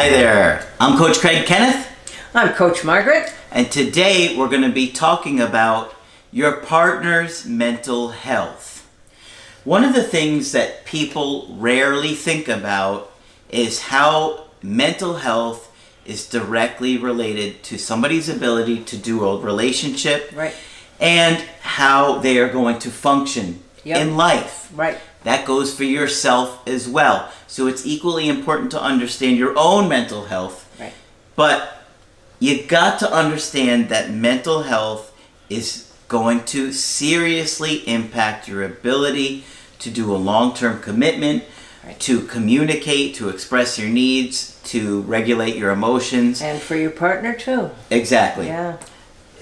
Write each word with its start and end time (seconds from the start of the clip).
Hi 0.00 0.10
there, 0.10 0.64
I'm 0.78 0.96
Coach 0.96 1.18
Craig 1.18 1.44
Kenneth, 1.44 1.88
I'm 2.32 2.54
Coach 2.54 2.84
Margaret. 2.84 3.32
and 3.50 3.68
today 3.68 4.36
we're 4.36 4.48
going 4.48 4.62
to 4.62 4.68
be 4.70 4.92
talking 4.92 5.40
about 5.40 5.92
your 6.30 6.52
partner's 6.58 7.44
mental 7.44 8.10
health. 8.10 8.88
One 9.64 9.82
of 9.82 9.94
the 9.94 10.04
things 10.04 10.52
that 10.52 10.84
people 10.84 11.48
rarely 11.58 12.14
think 12.14 12.46
about 12.46 13.10
is 13.50 13.82
how 13.82 14.44
mental 14.62 15.14
health 15.14 15.68
is 16.06 16.28
directly 16.28 16.96
related 16.96 17.64
to 17.64 17.76
somebody's 17.76 18.28
ability 18.28 18.84
to 18.84 18.96
do 18.96 19.24
a 19.28 19.40
relationship 19.40 20.30
Right. 20.32 20.54
and 21.00 21.42
how 21.62 22.20
they 22.20 22.38
are 22.38 22.48
going 22.48 22.78
to 22.78 22.90
function 22.92 23.64
Yep. 23.82 23.96
in 24.00 24.16
life. 24.16 24.68
Right. 24.76 24.98
That 25.24 25.44
goes 25.46 25.74
for 25.74 25.84
yourself 25.84 26.66
as 26.66 26.88
well. 26.88 27.30
So 27.46 27.66
it's 27.66 27.84
equally 27.86 28.28
important 28.28 28.70
to 28.72 28.80
understand 28.82 29.36
your 29.36 29.54
own 29.56 29.88
mental 29.88 30.26
health. 30.26 30.68
Right. 30.78 30.92
But 31.34 31.84
you 32.38 32.62
got 32.62 32.98
to 33.00 33.12
understand 33.12 33.88
that 33.88 34.10
mental 34.10 34.62
health 34.62 35.12
is 35.50 35.92
going 36.08 36.44
to 36.44 36.72
seriously 36.72 37.86
impact 37.88 38.48
your 38.48 38.62
ability 38.62 39.44
to 39.80 39.90
do 39.90 40.14
a 40.14 40.16
long 40.16 40.54
term 40.54 40.80
commitment, 40.80 41.44
Right. 41.84 41.98
to 42.00 42.22
communicate, 42.22 43.14
to 43.16 43.28
express 43.28 43.78
your 43.78 43.88
needs, 43.88 44.58
to 44.64 45.02
regulate 45.02 45.56
your 45.56 45.70
emotions. 45.70 46.42
And 46.42 46.60
for 46.60 46.76
your 46.76 46.90
partner 46.90 47.32
too. 47.34 47.70
Exactly 47.90 48.46
Yeah. 48.46 48.76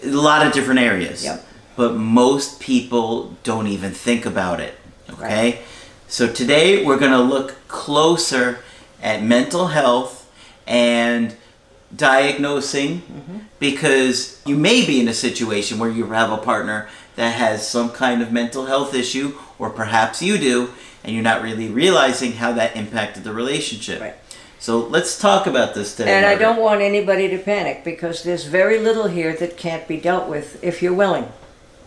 a 0.04 0.08
lot 0.08 0.46
of 0.46 0.52
different 0.52 0.80
areas. 0.80 1.24
Yep. 1.24 1.44
But 1.76 1.94
most 1.96 2.60
people 2.60 3.36
don't 3.42 3.66
even 3.66 3.92
think 3.92 4.24
about 4.26 4.60
it. 4.60 4.74
Okay? 5.10 5.62
So 6.08 6.32
today 6.32 6.84
we're 6.84 6.98
going 6.98 7.12
to 7.12 7.20
look 7.20 7.56
closer 7.68 8.60
at 9.02 9.22
mental 9.22 9.68
health 9.68 10.30
and 10.66 11.36
diagnosing 11.94 13.02
Mm-hmm. 13.02 13.38
because 13.58 14.40
you 14.44 14.56
may 14.56 14.86
be 14.86 15.00
in 15.00 15.08
a 15.08 15.14
situation 15.14 15.78
where 15.78 15.90
you 15.90 16.06
have 16.06 16.30
a 16.30 16.36
partner 16.36 16.88
that 17.16 17.30
has 17.30 17.66
some 17.66 17.90
kind 17.90 18.22
of 18.22 18.30
mental 18.30 18.66
health 18.66 18.94
issue 18.94 19.36
or 19.58 19.70
perhaps 19.70 20.22
you 20.22 20.38
do 20.38 20.70
and 21.02 21.14
you're 21.14 21.22
not 21.22 21.42
really 21.42 21.68
realizing 21.68 22.32
how 22.32 22.52
that 22.52 22.76
impacted 22.76 23.24
the 23.24 23.32
relationship. 23.32 24.00
Right. 24.00 24.14
So 24.58 24.80
let's 24.80 25.18
talk 25.18 25.46
about 25.46 25.74
this 25.74 25.94
today. 25.94 26.12
And 26.14 26.26
I 26.26 26.34
don't 26.34 26.60
want 26.60 26.80
anybody 26.80 27.28
to 27.28 27.38
panic 27.38 27.84
because 27.84 28.22
there's 28.22 28.44
very 28.44 28.78
little 28.80 29.06
here 29.06 29.34
that 29.36 29.56
can't 29.56 29.86
be 29.86 29.98
dealt 29.98 30.28
with 30.28 30.62
if 30.62 30.82
you're 30.82 30.94
willing. 30.94 31.30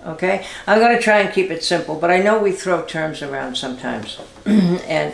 Okay? 0.05 0.45
I'm 0.66 0.80
going 0.80 0.95
to 0.95 1.02
try 1.02 1.19
and 1.19 1.33
keep 1.33 1.52
it 1.52 1.64
simple, 1.64 1.95
but 1.95 2.09
I 2.09 2.19
know 2.19 2.39
we 2.39 2.52
throw 2.52 2.86
terms 2.86 3.22
around 3.22 3.55
sometimes. 3.55 4.19
and 4.45 5.14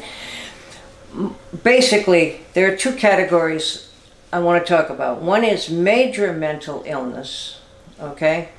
basically, 1.64 2.41
there 2.53 2.72
are 2.72 2.75
two 2.75 2.94
categories 2.94 3.91
I 4.31 4.39
want 4.39 4.66
to 4.66 4.69
talk 4.69 4.89
about. 4.89 5.22
One 5.22 5.44
is 5.44 5.69
major 5.69 6.34
mental 6.34 6.84
illness. 6.85 7.59
Okay? 8.00 8.50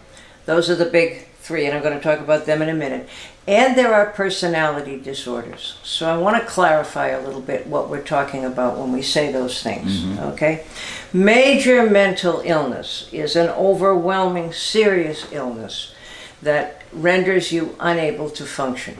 Those 0.46 0.70
are 0.70 0.76
the 0.76 0.86
big 0.86 1.28
three, 1.38 1.66
and 1.66 1.76
I'm 1.76 1.82
going 1.82 1.96
to 1.96 2.02
talk 2.02 2.20
about 2.20 2.46
them 2.46 2.62
in 2.62 2.68
a 2.68 2.74
minute. 2.74 3.08
And 3.48 3.78
there 3.78 3.94
are 3.94 4.06
personality 4.06 4.98
disorders. 4.98 5.76
So 5.84 6.08
I 6.08 6.18
want 6.18 6.42
to 6.42 6.48
clarify 6.48 7.08
a 7.08 7.20
little 7.20 7.40
bit 7.40 7.68
what 7.68 7.88
we're 7.88 8.02
talking 8.02 8.44
about 8.44 8.76
when 8.76 8.90
we 8.90 9.02
say 9.02 9.30
those 9.30 9.62
things. 9.62 10.00
Mm-hmm. 10.00 10.18
Okay? 10.30 10.64
Major 11.12 11.88
mental 11.88 12.42
illness 12.44 13.08
is 13.12 13.36
an 13.36 13.48
overwhelming, 13.50 14.52
serious 14.52 15.30
illness 15.30 15.94
that 16.42 16.82
renders 16.92 17.52
you 17.52 17.76
unable 17.80 18.30
to 18.30 18.44
function. 18.44 18.98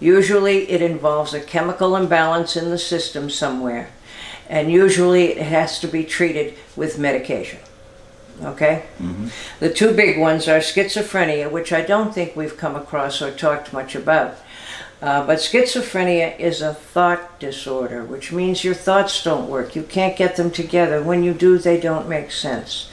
Usually 0.00 0.70
it 0.70 0.82
involves 0.82 1.32
a 1.32 1.40
chemical 1.40 1.94
imbalance 1.94 2.56
in 2.56 2.70
the 2.70 2.78
system 2.78 3.30
somewhere, 3.30 3.90
and 4.48 4.70
usually 4.70 5.26
it 5.26 5.46
has 5.46 5.78
to 5.80 5.86
be 5.86 6.04
treated 6.04 6.54
with 6.76 6.98
medication. 6.98 7.60
Okay? 8.42 8.84
The 9.60 9.72
two 9.72 9.94
big 9.94 10.18
ones 10.18 10.48
are 10.48 10.58
schizophrenia, 10.58 11.50
which 11.50 11.72
I 11.72 11.82
don't 11.82 12.12
think 12.12 12.34
we've 12.34 12.56
come 12.56 12.74
across 12.74 13.22
or 13.22 13.30
talked 13.30 13.72
much 13.72 13.94
about. 13.94 14.36
Uh, 15.00 15.26
but 15.26 15.38
schizophrenia 15.38 16.38
is 16.38 16.62
a 16.62 16.74
thought 16.74 17.40
disorder, 17.40 18.04
which 18.04 18.32
means 18.32 18.62
your 18.64 18.74
thoughts 18.74 19.22
don't 19.22 19.48
work. 19.48 19.74
You 19.74 19.82
can't 19.82 20.16
get 20.16 20.36
them 20.36 20.50
together. 20.50 21.02
When 21.02 21.22
you 21.22 21.34
do, 21.34 21.58
they 21.58 21.80
don't 21.80 22.08
make 22.08 22.30
sense. 22.30 22.88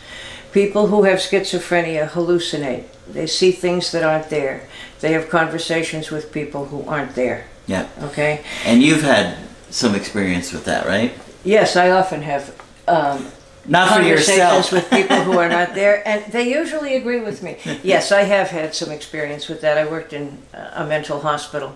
People 0.52 0.88
who 0.88 1.04
have 1.04 1.20
schizophrenia 1.20 2.10
hallucinate. 2.10 2.86
They 3.08 3.28
see 3.28 3.52
things 3.52 3.92
that 3.92 4.04
aren't 4.04 4.30
there. 4.30 4.68
They 5.00 5.14
have 5.14 5.30
conversations 5.30 6.12
with 6.12 6.32
people 6.32 6.66
who 6.66 6.84
aren't 6.88 7.16
there. 7.16 7.46
Yeah. 7.68 7.88
Okay? 8.02 8.44
And 8.66 8.82
you've 8.82 9.04
had 9.04 9.38
some 9.70 9.96
experience 9.96 10.52
with 10.52 10.66
that, 10.66 10.86
right? 10.88 11.14
Yes, 11.44 11.76
I 11.76 11.92
often 11.92 12.22
have 12.24 12.50
um, 12.88 13.28
Not 13.68 13.90
for 13.90 13.96
conversations 13.96 14.38
yourself. 14.38 14.72
with 14.72 14.90
people 14.90 15.22
who 15.24 15.38
are 15.38 15.48
not 15.48 15.76
there, 15.82 16.06
and 16.08 16.32
they 16.32 16.52
usually 16.52 16.96
agree 16.96 17.20
with 17.22 17.44
me. 17.44 17.58
Yes, 17.84 18.12
I 18.12 18.24
have 18.24 18.48
had 18.50 18.74
some 18.74 18.92
experience 18.92 19.48
with 19.48 19.62
that. 19.62 19.78
I 19.78 19.88
worked 19.90 20.14
in 20.14 20.40
a 20.54 20.86
mental 20.86 21.22
hospital, 21.22 21.76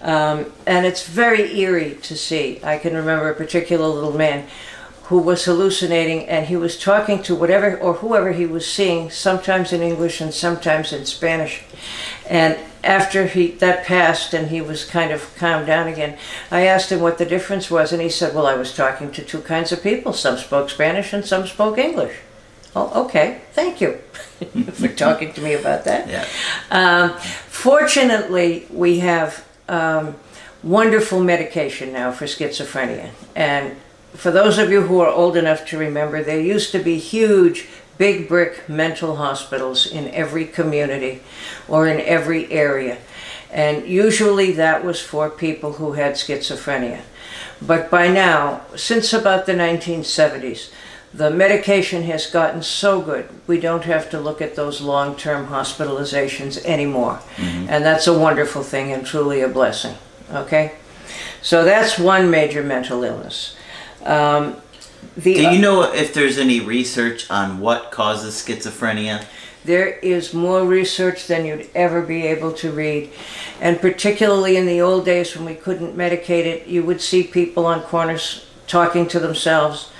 um, 0.00 0.52
and 0.66 0.86
it's 0.86 1.06
very 1.06 1.58
eerie 1.60 1.96
to 2.02 2.16
see. 2.16 2.60
I 2.64 2.78
can 2.78 2.94
remember 2.94 3.28
a 3.30 3.34
particular 3.34 3.86
little 3.86 4.16
man 4.16 4.48
who 5.06 5.18
was 5.18 5.44
hallucinating, 5.44 6.28
and 6.28 6.46
he 6.46 6.56
was 6.56 6.78
talking 6.78 7.22
to 7.22 7.34
whatever 7.34 7.78
or 7.78 7.94
whoever 7.94 8.32
he 8.32 8.44
was 8.44 8.66
seeing, 8.66 9.08
sometimes 9.08 9.72
in 9.72 9.80
English 9.80 10.20
and 10.20 10.34
sometimes 10.34 10.92
in 10.92 11.06
Spanish. 11.06 11.62
And 12.28 12.58
after 12.82 13.26
he 13.26 13.52
that 13.52 13.84
passed 13.84 14.34
and 14.34 14.48
he 14.48 14.60
was 14.60 14.84
kind 14.84 15.12
of 15.12 15.32
calmed 15.36 15.68
down 15.68 15.86
again, 15.86 16.18
I 16.50 16.66
asked 16.66 16.90
him 16.90 17.00
what 17.00 17.18
the 17.18 17.24
difference 17.24 17.70
was, 17.70 17.92
and 17.92 18.02
he 18.02 18.08
said, 18.08 18.34
"Well, 18.34 18.48
I 18.48 18.54
was 18.54 18.74
talking 18.74 19.12
to 19.12 19.22
two 19.22 19.42
kinds 19.42 19.70
of 19.70 19.80
people. 19.80 20.12
Some 20.12 20.38
spoke 20.38 20.70
Spanish 20.70 21.12
and 21.12 21.24
some 21.24 21.46
spoke 21.46 21.78
English." 21.78 22.16
Oh, 22.74 23.04
okay. 23.04 23.42
Thank 23.52 23.80
you 23.80 23.92
for 24.72 24.88
talking 24.88 25.32
to 25.34 25.40
me 25.40 25.54
about 25.54 25.84
that. 25.84 26.08
Yeah. 26.08 26.26
Um, 26.70 27.16
fortunately, 27.46 28.66
we 28.70 28.98
have 28.98 29.46
um, 29.68 30.16
wonderful 30.64 31.22
medication 31.22 31.92
now 31.92 32.10
for 32.10 32.26
schizophrenia. 32.26 33.10
And 33.34 33.76
for 34.16 34.30
those 34.30 34.58
of 34.58 34.70
you 34.70 34.82
who 34.82 35.00
are 35.00 35.08
old 35.08 35.36
enough 35.36 35.66
to 35.66 35.78
remember, 35.78 36.22
there 36.22 36.40
used 36.40 36.72
to 36.72 36.78
be 36.78 36.98
huge, 36.98 37.68
big 37.98 38.28
brick 38.28 38.68
mental 38.68 39.16
hospitals 39.16 39.86
in 39.86 40.08
every 40.08 40.46
community 40.46 41.22
or 41.68 41.86
in 41.86 42.00
every 42.00 42.50
area. 42.50 42.98
And 43.50 43.86
usually 43.86 44.52
that 44.52 44.84
was 44.84 45.00
for 45.00 45.30
people 45.30 45.74
who 45.74 45.92
had 45.92 46.14
schizophrenia. 46.14 47.02
But 47.60 47.90
by 47.90 48.08
now, 48.08 48.62
since 48.74 49.12
about 49.12 49.46
the 49.46 49.54
1970s, 49.54 50.70
the 51.14 51.30
medication 51.30 52.02
has 52.02 52.26
gotten 52.26 52.62
so 52.62 53.00
good, 53.00 53.28
we 53.46 53.58
don't 53.58 53.84
have 53.84 54.10
to 54.10 54.20
look 54.20 54.42
at 54.42 54.56
those 54.56 54.82
long 54.82 55.16
term 55.16 55.46
hospitalizations 55.46 56.62
anymore. 56.64 57.20
Mm-hmm. 57.36 57.68
And 57.70 57.84
that's 57.84 58.06
a 58.06 58.18
wonderful 58.18 58.62
thing 58.62 58.92
and 58.92 59.06
truly 59.06 59.40
a 59.40 59.48
blessing. 59.48 59.94
Okay? 60.30 60.72
So 61.40 61.64
that's 61.64 61.98
one 61.98 62.30
major 62.30 62.62
mental 62.62 63.02
illness. 63.04 63.56
Um, 64.06 64.56
the 65.16 65.34
Do 65.34 65.42
you 65.50 65.58
know 65.58 65.82
if 65.82 66.14
there's 66.14 66.38
any 66.38 66.60
research 66.60 67.30
on 67.30 67.58
what 67.58 67.90
causes 67.90 68.34
schizophrenia? 68.34 69.24
There 69.64 69.88
is 69.88 70.32
more 70.32 70.64
research 70.64 71.26
than 71.26 71.44
you'd 71.44 71.68
ever 71.74 72.02
be 72.02 72.24
able 72.26 72.52
to 72.52 72.70
read. 72.70 73.10
And 73.60 73.80
particularly 73.80 74.56
in 74.56 74.66
the 74.66 74.80
old 74.80 75.04
days 75.04 75.36
when 75.36 75.44
we 75.44 75.54
couldn't 75.54 75.96
medicate 75.96 76.44
it, 76.44 76.66
you 76.68 76.84
would 76.84 77.00
see 77.00 77.24
people 77.24 77.66
on 77.66 77.82
corners 77.82 78.46
talking 78.68 79.08
to 79.08 79.18
themselves. 79.18 79.90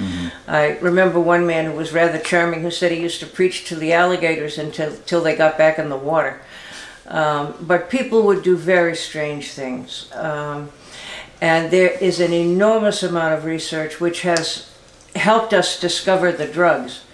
I 0.47 0.79
remember 0.79 1.19
one 1.19 1.47
man 1.47 1.65
who 1.65 1.73
was 1.73 1.93
rather 1.93 2.19
charming 2.19 2.63
who 2.63 2.71
said 2.71 2.93
he 2.93 3.01
used 3.01 3.21
to 3.21 3.27
preach 3.27 3.65
to 3.69 3.77
the 3.77 3.93
alligators 3.93 4.59
until, 4.59 4.93
until 4.93 5.23
they 5.23 5.37
got 5.37 5.59
back 5.59 5.79
in 5.79 5.89
the 5.89 5.97
water. 5.97 6.41
Um, 7.09 7.55
but 7.61 7.89
people 7.89 8.23
would 8.23 8.43
do 8.43 8.57
very 8.57 8.97
strange 8.97 9.53
things. 9.53 10.11
Um, 10.13 10.71
and 11.41 11.71
there 11.71 11.91
is 11.91 12.21
an 12.21 12.33
enormous 12.33 13.03
amount 13.03 13.35
of 13.35 13.45
research 13.45 14.01
which 14.01 14.23
has 14.23 14.71
helped 15.15 15.53
us 15.53 15.79
discover 15.81 16.33
the 16.33 16.47
drugs 16.47 17.05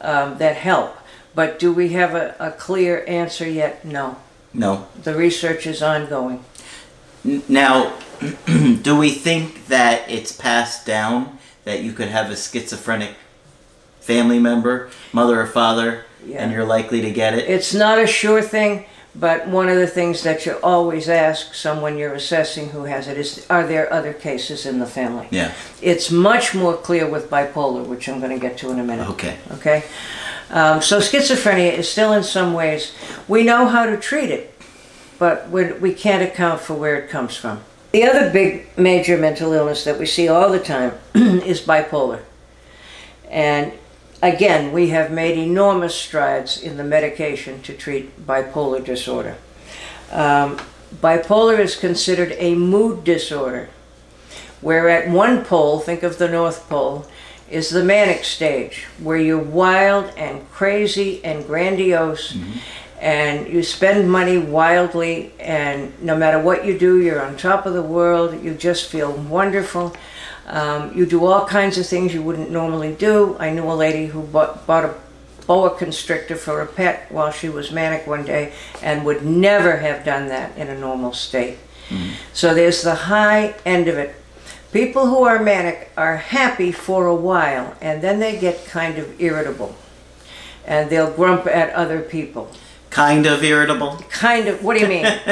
um, 0.00 0.38
that 0.38 0.56
help. 0.56 0.96
But 1.34 1.58
do 1.58 1.72
we 1.72 1.90
have 1.90 2.14
a, 2.14 2.34
a 2.38 2.50
clear 2.50 3.04
answer 3.08 3.48
yet? 3.48 3.84
No. 3.84 4.16
No. 4.52 4.88
The 5.02 5.14
research 5.14 5.66
is 5.66 5.82
ongoing. 5.82 6.44
Now, 7.48 7.94
do 8.82 8.96
we 8.98 9.10
think 9.10 9.66
that 9.68 10.10
it's 10.10 10.32
passed 10.32 10.84
down 10.86 11.38
that 11.64 11.82
you 11.82 11.92
could 11.92 12.08
have 12.08 12.30
a 12.30 12.36
schizophrenic 12.36 13.14
family 14.00 14.38
member, 14.38 14.90
mother 15.12 15.40
or 15.40 15.46
father, 15.46 16.04
Yeah. 16.26 16.42
and 16.42 16.52
you're 16.52 16.64
likely 16.64 17.00
to 17.00 17.10
get 17.10 17.34
it? 17.34 17.48
It's 17.48 17.72
not 17.72 17.98
a 17.98 18.06
sure 18.06 18.42
thing, 18.42 18.84
but 19.14 19.46
one 19.46 19.68
of 19.68 19.76
the 19.76 19.86
things 19.86 20.22
that 20.22 20.46
you 20.46 20.58
always 20.62 21.08
ask 21.08 21.52
someone 21.52 21.98
you're 21.98 22.14
assessing 22.14 22.70
who 22.70 22.84
has 22.84 23.08
it 23.08 23.18
is 23.18 23.46
are 23.50 23.66
there 23.66 23.92
other 23.92 24.14
cases 24.14 24.64
in 24.64 24.78
the 24.78 24.86
family? 24.86 25.28
Yeah. 25.30 25.52
It's 25.82 26.10
much 26.10 26.54
more 26.54 26.76
clear 26.76 27.06
with 27.06 27.28
bipolar, 27.28 27.84
which 27.84 28.08
I'm 28.08 28.20
going 28.20 28.32
to 28.32 28.38
get 28.38 28.56
to 28.58 28.70
in 28.70 28.78
a 28.78 28.84
minute. 28.84 29.08
Okay. 29.10 29.36
Okay? 29.52 29.84
Um, 30.48 30.80
so 30.80 30.98
schizophrenia 30.98 31.72
is 31.72 31.90
still 31.90 32.12
in 32.14 32.22
some 32.22 32.54
ways, 32.54 32.94
we 33.28 33.42
know 33.42 33.66
how 33.66 33.84
to 33.84 33.98
treat 33.98 34.30
it, 34.30 34.54
but 35.18 35.50
we, 35.50 35.72
we 35.72 35.92
can't 35.92 36.22
account 36.22 36.60
for 36.60 36.74
where 36.74 36.96
it 36.96 37.10
comes 37.10 37.36
from. 37.36 37.62
The 37.92 38.04
other 38.04 38.30
big 38.30 38.66
major 38.78 39.18
mental 39.18 39.52
illness 39.52 39.84
that 39.84 39.98
we 39.98 40.06
see 40.06 40.28
all 40.28 40.50
the 40.50 40.58
time 40.58 40.94
is 41.14 41.60
bipolar. 41.60 42.22
And 43.28 43.72
again, 44.22 44.72
we 44.72 44.88
have 44.90 45.10
made 45.10 45.36
enormous 45.36 45.94
strides 45.94 46.62
in 46.62 46.76
the 46.76 46.84
medication 46.84 47.60
to 47.62 47.74
treat 47.74 48.26
bipolar 48.26 48.82
disorder. 48.82 49.36
Um, 50.10 50.58
bipolar 51.00 51.58
is 51.58 51.76
considered 51.76 52.34
a 52.38 52.54
mood 52.54 53.04
disorder, 53.04 53.68
where 54.60 54.88
at 54.88 55.10
one 55.10 55.44
pole, 55.44 55.80
think 55.80 56.02
of 56.02 56.18
the 56.18 56.28
North 56.28 56.68
Pole, 56.68 57.06
is 57.50 57.68
the 57.70 57.84
manic 57.84 58.24
stage, 58.24 58.84
where 59.02 59.18
you're 59.18 59.38
wild 59.38 60.12
and 60.16 60.48
crazy 60.50 61.22
and 61.24 61.44
grandiose. 61.46 62.36
And 63.00 63.48
you 63.48 63.64
spend 63.64 64.08
money 64.10 64.38
wildly, 64.38 65.32
and 65.40 65.92
no 66.00 66.16
matter 66.16 66.38
what 66.38 66.64
you 66.64 66.78
do, 66.78 67.02
you're 67.02 67.20
on 67.20 67.36
top 67.36 67.66
of 67.66 67.74
the 67.74 67.82
world. 67.82 68.40
You 68.44 68.54
just 68.54 68.88
feel 68.88 69.12
wonderful. 69.12 69.96
Um, 70.46 70.96
you 70.96 71.06
do 71.06 71.24
all 71.24 71.46
kinds 71.46 71.78
of 71.78 71.86
things 71.86 72.12
you 72.12 72.22
wouldn't 72.22 72.50
normally 72.50 72.94
do. 72.94 73.36
I 73.38 73.50
knew 73.50 73.64
a 73.70 73.74
lady 73.74 74.06
who 74.06 74.22
bought, 74.22 74.66
bought 74.66 74.84
a 74.84 74.94
boa 75.46 75.76
constrictor 75.76 76.36
for 76.36 76.60
a 76.60 76.66
pet 76.66 77.10
while 77.10 77.30
she 77.30 77.48
was 77.48 77.70
manic 77.72 78.06
one 78.06 78.24
day 78.24 78.52
and 78.82 79.04
would 79.04 79.24
never 79.24 79.76
have 79.76 80.04
done 80.04 80.28
that 80.28 80.56
in 80.56 80.68
a 80.68 80.78
normal 80.78 81.12
state. 81.12 81.58
So 82.32 82.54
there's 82.54 82.82
the 82.82 82.94
high 82.94 83.54
end 83.66 83.86
of 83.88 83.98
it. 83.98 84.14
People 84.72 85.06
who 85.06 85.24
are 85.24 85.42
manic 85.42 85.90
are 85.96 86.16
happy 86.16 86.72
for 86.72 87.06
a 87.06 87.14
while 87.14 87.76
and 87.82 88.00
then 88.00 88.18
they 88.18 88.38
get 88.38 88.64
kind 88.66 88.98
of 88.98 89.20
irritable 89.20 89.74
and 90.64 90.88
they'll 90.88 91.12
grump 91.12 91.46
at 91.46 91.70
other 91.74 92.00
people. 92.00 92.50
Kind 92.92 93.24
of 93.24 93.42
irritable. 93.42 93.96
Kind 94.10 94.48
of, 94.48 94.62
what 94.62 94.74
do 94.74 94.80
you 94.80 94.86
mean? 94.86 95.04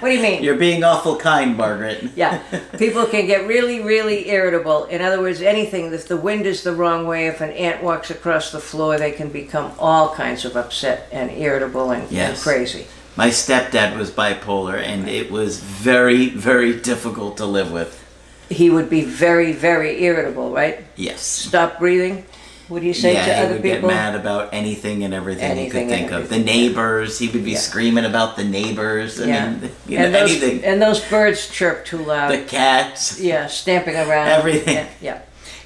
what 0.00 0.08
do 0.08 0.10
you 0.16 0.22
mean? 0.22 0.42
You're 0.42 0.56
being 0.56 0.82
awful 0.82 1.16
kind, 1.16 1.58
Margaret. 1.58 2.04
Yeah, 2.16 2.42
people 2.78 3.04
can 3.04 3.26
get 3.26 3.46
really, 3.46 3.82
really 3.82 4.30
irritable. 4.30 4.86
In 4.86 5.02
other 5.02 5.20
words, 5.20 5.42
anything, 5.42 5.92
if 5.92 6.08
the 6.08 6.16
wind 6.16 6.46
is 6.46 6.62
the 6.62 6.72
wrong 6.72 7.06
way, 7.06 7.26
if 7.26 7.42
an 7.42 7.50
ant 7.50 7.82
walks 7.82 8.10
across 8.10 8.50
the 8.50 8.60
floor, 8.60 8.96
they 8.96 9.12
can 9.12 9.28
become 9.28 9.72
all 9.78 10.14
kinds 10.14 10.46
of 10.46 10.56
upset 10.56 11.06
and 11.12 11.30
irritable 11.30 11.90
and, 11.90 12.04
and 12.04 12.12
Yes. 12.12 12.42
crazy. 12.42 12.86
My 13.14 13.28
stepdad 13.28 13.94
was 13.98 14.10
bipolar, 14.10 14.82
and 14.82 15.06
it 15.06 15.30
was 15.30 15.60
very, 15.60 16.30
very 16.30 16.72
difficult 16.80 17.36
to 17.36 17.44
live 17.44 17.70
with. 17.70 18.02
He 18.48 18.70
would 18.70 18.88
be 18.88 19.02
very, 19.02 19.52
very 19.52 20.02
irritable, 20.02 20.50
right? 20.50 20.82
Yes. 20.96 21.20
Stop 21.20 21.78
breathing. 21.78 22.24
What 22.72 22.80
do 22.80 22.86
you 22.88 22.94
say 22.94 23.12
yeah, 23.12 23.26
to 23.26 23.34
he 23.34 23.40
other 23.42 23.52
would 23.54 23.62
people? 23.62 23.80
get 23.90 23.94
mad 23.96 24.14
about 24.14 24.48
anything 24.54 25.04
and 25.04 25.12
everything 25.12 25.44
Anything 25.50 25.88
he 25.90 25.94
could 25.94 26.08
think 26.08 26.10
of. 26.10 26.30
The 26.30 26.38
neighbors, 26.38 27.18
he 27.18 27.28
would 27.28 27.44
be 27.44 27.50
Yeah. 27.52 27.58
screaming 27.58 28.06
about 28.06 28.36
the 28.36 28.44
neighbors. 28.44 29.20
I 29.20 29.26
Yeah. 29.26 29.50
mean, 29.50 29.70
you 29.86 29.98
know, 29.98 30.06
and 30.06 30.14
those 30.14 30.30
anything. 30.30 30.64
and 30.64 30.80
those 30.80 31.00
birds 31.00 31.48
chirp 31.48 31.84
too 31.84 31.98
loud. 31.98 32.30
The 32.32 32.38
cats. 32.38 33.20
yeah, 33.20 33.46
stamping 33.46 33.94
around. 33.94 34.28
Everything. 34.28 34.74
Yeah, 34.74 34.86
yeah. 35.02 35.18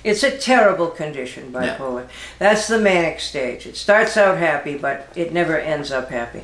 It's 0.03 0.25
a 0.25 0.33
terrible 0.33 0.89
condition, 0.89 1.53
bipolar. 1.53 2.07
That's 2.41 2.67
the 2.67 2.79
manic 2.79 3.21
stage. 3.21 3.67
It 3.67 3.77
starts 3.77 4.17
out 4.17 4.39
happy, 4.39 4.77
but 4.77 5.07
it 5.15 5.33
never 5.33 5.57
ends 5.57 5.93
up 5.93 6.11
happy. 6.11 6.43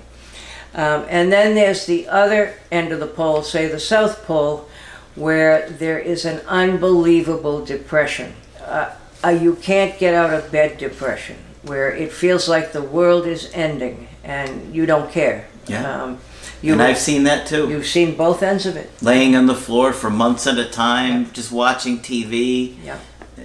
Um, 0.76 1.06
and 1.08 1.32
then 1.32 1.56
there's 1.56 1.86
the 1.86 2.06
other 2.06 2.54
end 2.70 2.92
of 2.92 3.00
the 3.00 3.06
pole, 3.08 3.42
say 3.42 3.66
the 3.66 3.80
South 3.80 4.24
Pole, 4.24 4.68
where 5.16 5.68
there 5.68 5.98
is 5.98 6.24
an 6.24 6.40
unbelievable 6.46 7.64
depression. 7.64 8.34
Uh, 8.64 8.90
uh, 9.24 9.28
you 9.28 9.56
can't 9.56 9.98
get 9.98 10.14
out 10.14 10.32
of 10.32 10.50
bed 10.52 10.78
depression, 10.78 11.36
where 11.62 11.90
it 11.94 12.12
feels 12.12 12.48
like 12.48 12.72
the 12.72 12.82
world 12.82 13.26
is 13.26 13.50
ending 13.54 14.08
and 14.24 14.74
you 14.74 14.86
don't 14.86 15.10
care. 15.10 15.46
Yeah. 15.66 16.02
Um, 16.02 16.18
you, 16.60 16.72
and 16.72 16.82
I've 16.82 16.98
seen 16.98 17.24
that 17.24 17.46
too. 17.46 17.68
you've 17.68 17.86
seen 17.86 18.16
both 18.16 18.42
ends 18.42 18.66
of 18.66 18.76
it. 18.76 18.90
Laying 19.02 19.34
on 19.34 19.46
the 19.46 19.54
floor 19.54 19.92
for 19.92 20.10
months 20.10 20.46
at 20.46 20.58
a 20.58 20.68
time, 20.68 21.30
just 21.32 21.50
watching 21.50 21.98
TV. 21.98 22.76
Yeah. 22.84 22.98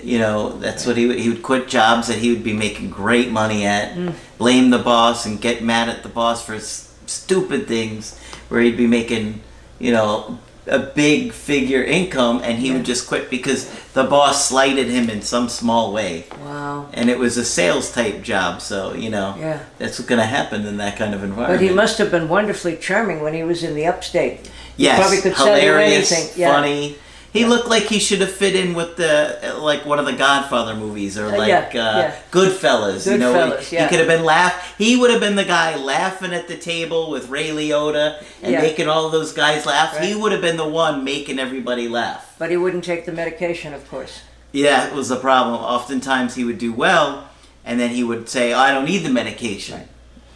You 0.04 0.20
know, 0.20 0.60
that's 0.60 0.86
what 0.86 0.98
he 0.98 1.08
would, 1.08 1.18
he 1.20 1.30
would 1.30 1.42
quit 1.42 1.68
jobs 1.68 2.08
that 2.08 2.20
he 2.20 2.30
would 2.32 2.44
be 2.44 2.54
making 2.54 2.92
great 2.92 3.32
money 3.32 3.66
at, 3.66 3.96
Mm. 3.96 4.14
blame 4.38 4.70
the 4.70 4.78
boss 4.78 5.26
and 5.26 5.42
get 5.42 5.64
mad 5.64 5.90
at 5.90 6.04
the 6.04 6.10
boss 6.10 6.46
for 6.46 6.60
stupid 6.60 7.68
things 7.68 8.20
where 8.50 8.62
he'd 8.62 8.78
be 8.78 8.86
making, 8.88 9.42
you 9.80 9.92
know, 9.92 10.38
a 10.68 10.80
big 10.80 11.32
figure 11.34 11.84
income 11.84 12.42
and 12.44 12.60
he 12.60 12.68
Yeah. 12.68 12.74
would 12.76 12.86
just 12.86 13.08
quit 13.08 13.30
because 13.30 13.70
the 13.94 14.04
boss 14.04 14.48
slighted 14.48 14.88
him 14.88 15.10
in 15.10 15.22
some 15.22 15.50
small 15.50 15.92
way. 15.94 16.26
Wow. 16.46 16.88
And 16.94 17.10
it 17.10 17.18
was 17.20 17.38
a 17.38 17.46
sales 17.46 17.92
type 17.92 18.22
job, 18.22 18.62
so, 18.62 18.94
you 18.94 19.10
know, 19.10 19.36
Yeah. 19.40 19.60
that's 19.80 19.98
what's 19.98 20.10
going 20.10 20.20
to 20.22 20.26
happen 20.28 20.66
in 20.66 20.78
that 20.78 20.98
kind 20.98 21.14
of 21.14 21.24
environment. 21.24 21.60
But 21.62 21.68
he 21.68 21.74
must 21.74 21.98
have 22.00 22.12
been 22.12 22.28
wonderfully 22.30 22.76
charming 22.76 23.22
when 23.22 23.34
he 23.34 23.44
was 23.44 23.64
in 23.64 23.76
the 23.76 23.86
upstate. 23.88 24.50
Yes, 24.76 25.00
probably 25.00 25.22
could 25.22 25.36
sell 25.36 25.48
you 25.58 25.62
hilarious, 25.72 26.12
anything, 26.12 26.40
yeah. 26.42 26.52
funny. 26.54 26.98
He 27.34 27.46
looked 27.46 27.68
like 27.68 27.84
he 27.84 28.00
should 28.00 28.22
have 28.22 28.32
fit 28.32 28.56
in 28.56 28.74
with 28.74 28.96
the 28.98 29.56
like 29.60 29.86
one 29.86 30.00
of 30.00 30.06
the 30.06 30.14
Godfather 30.14 30.74
movies 30.76 31.18
or 31.18 31.28
Uh, 31.28 31.38
like 31.38 31.50
yeah, 31.50 31.60
uh, 31.60 31.98
yeah. 32.00 32.16
Goodfellas. 32.32 33.10
you 33.12 33.18
know, 33.18 33.34
Goodfellas, 33.34 33.60
he, 33.70 33.76
yeah. 33.76 33.84
he 33.84 33.90
could 33.90 34.00
have 34.00 34.08
been 34.08 34.24
laugh. 34.26 34.76
He 34.78 34.96
would 34.96 35.12
have 35.12 35.20
been 35.20 35.36
the 35.36 35.44
guy 35.46 35.76
laughing 35.76 36.34
at 36.34 36.48
the 36.48 36.56
table 36.58 37.12
with 37.12 37.30
Ray 37.30 37.50
Liotta 37.50 38.24
and 38.42 38.54
Yeah. 38.54 38.62
making 38.62 38.88
all 38.88 39.10
those 39.10 39.34
guys 39.34 39.66
laugh. 39.66 39.98
He 40.00 40.16
would 40.16 40.32
have 40.32 40.42
been 40.42 40.58
the 40.58 40.68
one 40.68 41.04
making 41.04 41.38
everybody 41.38 41.88
laugh. 41.88 42.34
But 42.40 42.50
he 42.50 42.58
wouldn't 42.58 42.84
take 42.84 43.06
the 43.06 43.12
medication, 43.12 43.74
of 43.74 43.88
course. 43.90 44.22
Yeah, 44.52 44.88
it 44.88 44.94
was 44.94 45.10
the 45.10 45.18
problem. 45.18 45.56
Oftentimes 45.62 46.36
he 46.36 46.44
would 46.44 46.58
do 46.58 46.72
well, 46.74 47.30
and 47.66 47.80
then 47.80 47.90
he 47.92 48.04
would 48.04 48.30
say, 48.30 48.54
oh, 48.54 48.58
"I 48.60 48.72
don't 48.72 48.86
need 48.86 49.04
the 49.04 49.10
medication," 49.12 49.88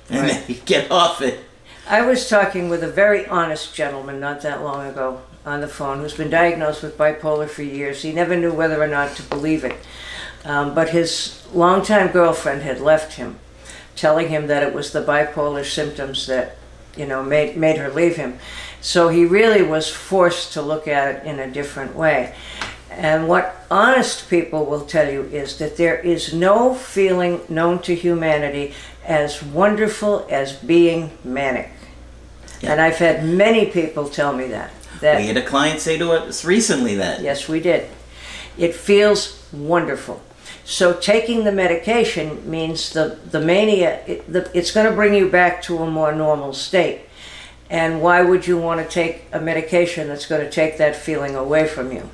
and 0.09 0.21
Right. 0.21 0.31
then 0.33 0.43
he'd 0.43 0.65
get 0.65 0.91
off 0.91 1.21
it. 1.21 1.39
I 1.89 2.01
was 2.01 2.29
talking 2.29 2.69
with 2.69 2.83
a 2.83 2.87
very 2.91 3.25
honest 3.25 3.73
gentleman 3.73 4.19
not 4.19 4.41
that 4.41 4.61
long 4.61 4.85
ago 4.85 5.21
on 5.45 5.61
the 5.61 5.67
phone 5.67 5.99
who's 5.99 6.13
been 6.13 6.29
diagnosed 6.29 6.83
with 6.83 6.97
bipolar 6.97 7.49
for 7.49 7.63
years. 7.63 8.01
He 8.01 8.11
never 8.11 8.35
knew 8.35 8.53
whether 8.53 8.81
or 8.81 8.87
not 8.87 9.15
to 9.17 9.23
believe 9.23 9.63
it. 9.63 9.75
Um, 10.43 10.73
but 10.73 10.89
his 10.89 11.45
longtime 11.53 12.11
girlfriend 12.11 12.61
had 12.61 12.79
left 12.79 13.13
him, 13.13 13.39
telling 13.95 14.29
him 14.29 14.47
that 14.47 14.63
it 14.63 14.73
was 14.73 14.91
the 14.91 15.03
bipolar 15.03 15.65
symptoms 15.65 16.27
that, 16.27 16.57
you 16.95 17.05
know, 17.05 17.23
made, 17.23 17.57
made 17.57 17.77
her 17.77 17.89
leave 17.89 18.15
him. 18.15 18.39
So 18.81 19.09
he 19.09 19.25
really 19.25 19.61
was 19.61 19.89
forced 19.89 20.53
to 20.53 20.61
look 20.61 20.87
at 20.87 21.15
it 21.15 21.25
in 21.25 21.39
a 21.39 21.51
different 21.51 21.95
way. 21.95 22.35
And 22.89 23.27
what 23.27 23.65
honest 23.71 24.29
people 24.29 24.65
will 24.65 24.85
tell 24.85 25.11
you 25.11 25.23
is 25.23 25.57
that 25.59 25.77
there 25.77 25.97
is 25.97 26.33
no 26.33 26.73
feeling 26.75 27.41
known 27.47 27.79
to 27.83 27.95
humanity 27.95 28.73
as 29.05 29.41
wonderful 29.41 30.27
as 30.29 30.53
being 30.53 31.11
manic. 31.23 31.69
Yeah. 32.59 32.73
And 32.73 32.81
I've 32.81 32.97
had 32.97 33.23
many 33.23 33.67
people 33.67 34.09
tell 34.09 34.33
me 34.33 34.47
that. 34.47 34.71
That 35.01 35.19
We 35.19 35.27
had 35.27 35.37
a 35.37 35.45
client 35.45 35.79
say 35.79 35.97
to 35.97 36.11
us 36.11 36.45
recently 36.45 36.95
that. 36.95 37.21
Yes, 37.21 37.47
we 37.47 37.59
did. 37.59 37.89
It 38.57 38.73
feels 38.73 39.43
wonderful. 39.51 40.21
So 40.63 40.93
taking 40.93 41.43
the 41.43 41.51
medication 41.51 42.49
means 42.49 42.93
the, 42.93 43.19
the 43.29 43.41
mania, 43.41 44.03
it, 44.05 44.31
the, 44.31 44.49
it's 44.53 44.71
going 44.71 44.87
to 44.87 44.95
bring 44.95 45.13
you 45.13 45.27
back 45.27 45.61
to 45.63 45.79
a 45.79 45.89
more 45.89 46.13
normal 46.13 46.53
state. 46.53 47.01
And 47.69 48.01
why 48.01 48.21
would 48.21 48.45
you 48.45 48.57
want 48.57 48.81
to 48.81 48.87
take 48.87 49.25
a 49.31 49.39
medication 49.39 50.07
that's 50.07 50.25
going 50.25 50.41
to 50.41 50.51
take 50.51 50.77
that 50.77 50.95
feeling 50.95 51.35
away 51.35 51.67
from 51.67 51.91
you? 51.91 52.09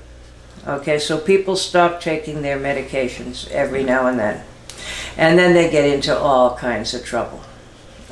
Okay, 0.66 1.00
so 1.00 1.18
people 1.18 1.56
stop 1.56 2.00
taking 2.00 2.42
their 2.42 2.60
medications 2.60 3.50
every 3.52 3.84
now 3.84 4.08
and 4.08 4.20
then. 4.20 4.44
And 5.18 5.38
then 5.38 5.54
they 5.54 5.70
get 5.70 5.86
into 5.86 6.18
all 6.18 6.56
kinds 6.56 6.94
of 6.94 7.04
trouble. 7.04 7.42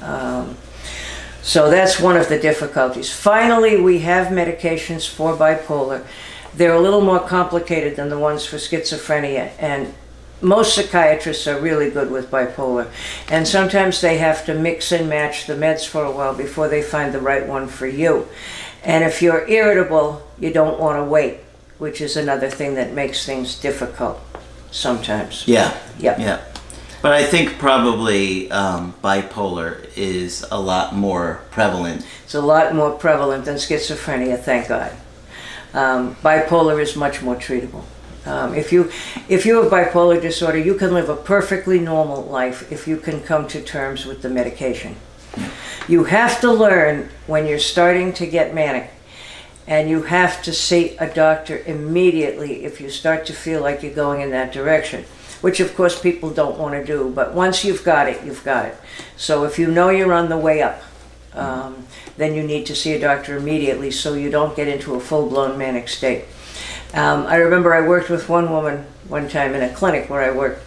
Um, 0.01 0.57
so 1.45 1.69
that's 1.69 1.99
one 1.99 2.17
of 2.17 2.27
the 2.27 2.39
difficulties. 2.39 3.13
Finally, 3.13 3.79
we 3.79 3.99
have 3.99 4.33
medications 4.33 5.07
for 5.07 5.37
bipolar. 5.37 6.03
They're 6.55 6.73
a 6.73 6.79
little 6.79 7.01
more 7.01 7.19
complicated 7.19 7.95
than 7.95 8.09
the 8.09 8.17
ones 8.17 8.47
for 8.47 8.55
schizophrenia, 8.55 9.51
and 9.59 9.93
most 10.41 10.73
psychiatrists 10.73 11.45
are 11.45 11.59
really 11.59 11.91
good 11.91 12.09
with 12.09 12.31
bipolar. 12.31 12.89
And 13.29 13.47
sometimes 13.47 14.01
they 14.01 14.17
have 14.17 14.43
to 14.47 14.55
mix 14.55 14.91
and 14.91 15.07
match 15.07 15.45
the 15.45 15.53
meds 15.53 15.85
for 15.85 16.03
a 16.03 16.11
while 16.11 16.33
before 16.33 16.67
they 16.67 16.81
find 16.81 17.13
the 17.13 17.21
right 17.21 17.45
one 17.47 17.67
for 17.67 17.85
you. 17.85 18.27
And 18.83 19.03
if 19.03 19.21
you're 19.21 19.47
irritable, 19.47 20.27
you 20.39 20.51
don't 20.51 20.79
want 20.79 20.97
to 20.97 21.03
wait, 21.03 21.41
which 21.77 22.01
is 22.01 22.17
another 22.17 22.49
thing 22.49 22.73
that 22.73 22.93
makes 22.93 23.23
things 23.23 23.53
difficult 23.59 24.19
sometimes. 24.71 25.47
Yeah. 25.47 25.77
Yep. 25.99 26.17
Yeah. 26.17 26.41
But 27.01 27.11
I 27.11 27.23
think 27.23 27.57
probably 27.59 28.49
um, 28.51 28.93
bipolar 29.03 29.87
is 29.95 30.45
a 30.51 30.59
lot 30.59 30.95
more 30.95 31.41
prevalent. 31.51 32.05
It's 32.23 32.35
a 32.35 32.41
lot 32.41 32.73
more 32.73 32.91
prevalent 32.91 33.45
than 33.45 33.55
schizophrenia, 33.55 34.39
thank 34.39 34.67
God. 34.67 34.91
Um, 35.73 36.15
bipolar 36.15 36.81
is 36.81 36.95
much 36.95 37.21
more 37.21 37.35
treatable. 37.35 37.83
Um, 38.25 38.55
if 38.55 38.71
you 38.71 38.91
if 39.29 39.45
you 39.45 39.61
have 39.61 39.71
bipolar 39.71 40.19
disorder, 40.19 40.57
you 40.57 40.75
can 40.75 40.93
live 40.93 41.09
a 41.09 41.15
perfectly 41.15 41.79
normal 41.79 42.23
life 42.23 42.71
if 42.71 42.87
you 42.87 42.97
can 42.97 43.21
come 43.21 43.47
to 43.49 43.61
terms 43.61 44.05
with 44.05 44.23
the 44.23 44.29
medication. 44.29 44.95
You 45.87 46.05
have 46.05 46.41
to 46.41 46.51
learn 46.51 47.09
when 47.27 47.45
you're 47.45 47.59
starting 47.59 48.13
to 48.13 48.25
get 48.25 48.55
manic, 48.55 48.89
and 49.67 49.89
you 49.89 50.03
have 50.03 50.41
to 50.43 50.53
see 50.53 50.97
a 50.97 51.07
doctor 51.07 51.61
immediately 51.67 52.65
if 52.65 52.81
you 52.81 52.89
start 52.89 53.27
to 53.27 53.33
feel 53.33 53.61
like 53.61 53.83
you're 53.83 53.93
going 53.93 54.21
in 54.21 54.31
that 54.31 54.51
direction. 54.51 55.05
Which 55.45 55.59
of 55.59 55.75
course 55.75 56.01
people 56.01 56.31
don't 56.31 56.57
want 56.57 56.73
to 56.73 56.83
do, 56.83 57.11
but 57.13 57.35
once 57.35 57.63
you've 57.63 57.83
got 57.83 58.09
it, 58.09 58.25
you've 58.25 58.43
got 58.43 58.65
it. 58.65 58.75
So 59.15 59.43
if 59.43 59.59
you 59.59 59.67
know 59.69 59.89
you're 59.89 60.11
on 60.11 60.27
the 60.27 60.39
way 60.39 60.63
up, 60.63 60.81
um, 61.35 61.85
then 62.17 62.33
you 62.33 62.41
need 62.41 62.65
to 62.65 62.75
see 62.75 62.93
a 62.93 62.99
doctor 62.99 63.37
immediately 63.37 63.91
so 63.91 64.15
you 64.15 64.31
don't 64.31 64.55
get 64.55 64.67
into 64.67 64.95
a 64.95 64.99
full-blown 64.99 65.55
manic 65.55 65.87
state. 65.87 66.25
Um, 66.95 67.27
I 67.27 67.35
remember 67.35 67.75
I 67.75 67.87
worked 67.87 68.09
with 68.09 68.27
one 68.27 68.49
woman 68.49 68.87
one 69.07 69.29
time 69.29 69.53
in 69.53 69.61
a 69.61 69.71
clinic 69.71 70.09
where 70.09 70.23
I 70.23 70.35
worked, 70.35 70.63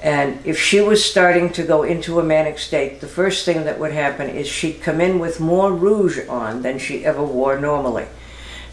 and 0.00 0.38
if 0.46 0.60
she 0.60 0.80
was 0.80 1.04
starting 1.04 1.50
to 1.54 1.64
go 1.64 1.82
into 1.82 2.20
a 2.20 2.22
manic 2.22 2.60
state, 2.60 3.00
the 3.00 3.08
first 3.08 3.44
thing 3.44 3.64
that 3.64 3.80
would 3.80 3.90
happen 3.92 4.30
is 4.30 4.46
she'd 4.46 4.80
come 4.80 5.00
in 5.00 5.18
with 5.18 5.40
more 5.40 5.72
rouge 5.72 6.20
on 6.28 6.62
than 6.62 6.78
she 6.78 7.04
ever 7.04 7.24
wore 7.24 7.58
normally. 7.58 8.06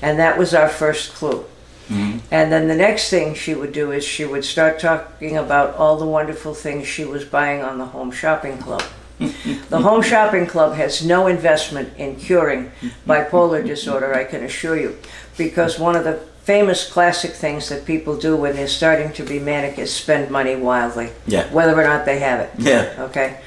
And 0.03 0.19
that 0.19 0.37
was 0.37 0.53
our 0.53 0.69
first 0.69 1.13
clue. 1.13 1.45
Mm-hmm. 1.91 2.19
And 2.31 2.51
then 2.51 2.67
the 2.67 2.75
next 2.75 3.09
thing 3.09 3.33
she 3.35 3.53
would 3.53 3.73
do 3.73 3.91
is 3.91 4.05
she 4.05 4.23
would 4.23 4.45
start 4.45 4.79
talking 4.79 5.37
about 5.37 5.75
all 5.75 5.97
the 5.97 6.05
wonderful 6.05 6.53
things 6.53 6.87
she 6.87 7.03
was 7.03 7.25
buying 7.25 7.61
on 7.61 7.77
the 7.77 7.85
Home 7.85 8.11
Shopping 8.11 8.57
Club. 8.57 8.83
the 9.19 9.81
Home 9.81 10.01
Shopping 10.01 10.47
Club 10.47 10.75
has 10.75 11.05
no 11.05 11.27
investment 11.27 11.89
in 11.97 12.15
curing 12.15 12.71
bipolar 13.05 13.65
disorder, 13.65 14.15
I 14.15 14.23
can 14.23 14.43
assure 14.43 14.79
you, 14.79 14.97
because 15.37 15.77
one 15.77 15.95
of 15.95 16.05
the 16.05 16.13
famous 16.43 16.89
classic 16.89 17.31
things 17.31 17.69
that 17.69 17.85
people 17.85 18.17
do 18.17 18.35
when 18.35 18.55
they're 18.55 18.67
starting 18.67 19.11
to 19.13 19.23
be 19.23 19.37
manic 19.37 19.77
is 19.77 19.93
spend 19.93 20.31
money 20.31 20.55
wildly, 20.55 21.11
Yeah. 21.27 21.51
whether 21.53 21.79
or 21.79 21.83
not 21.83 22.05
they 22.05 22.19
have 22.19 22.39
it. 22.39 22.51
Yeah. 22.57 22.95
Okay, 22.99 23.39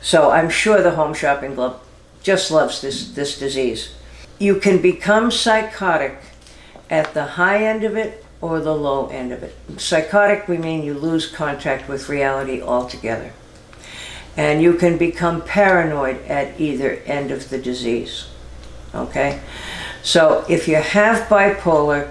so 0.00 0.30
I'm 0.30 0.50
sure 0.50 0.82
the 0.82 0.92
Home 0.92 1.14
Shopping 1.14 1.54
Club 1.54 1.80
just 2.22 2.50
loves 2.50 2.80
this 2.80 3.10
this 3.12 3.38
disease. 3.38 3.90
You 4.38 4.56
can 4.56 4.80
become 4.80 5.30
psychotic 5.30 6.18
at 6.90 7.14
the 7.14 7.24
high 7.24 7.64
end 7.64 7.84
of 7.84 7.96
it 7.96 8.24
or 8.40 8.60
the 8.60 8.74
low 8.74 9.06
end 9.06 9.32
of 9.32 9.42
it. 9.42 9.54
Psychotic, 9.78 10.48
we 10.48 10.58
mean 10.58 10.82
you 10.82 10.94
lose 10.94 11.30
contact 11.30 11.88
with 11.88 12.08
reality 12.08 12.60
altogether. 12.60 13.32
And 14.36 14.60
you 14.62 14.74
can 14.74 14.98
become 14.98 15.42
paranoid 15.42 16.22
at 16.26 16.60
either 16.60 16.96
end 17.06 17.30
of 17.30 17.48
the 17.50 17.58
disease. 17.58 18.28
Okay? 18.94 19.40
So 20.02 20.44
if 20.48 20.66
you 20.66 20.76
have 20.76 21.28
bipolar, 21.28 22.10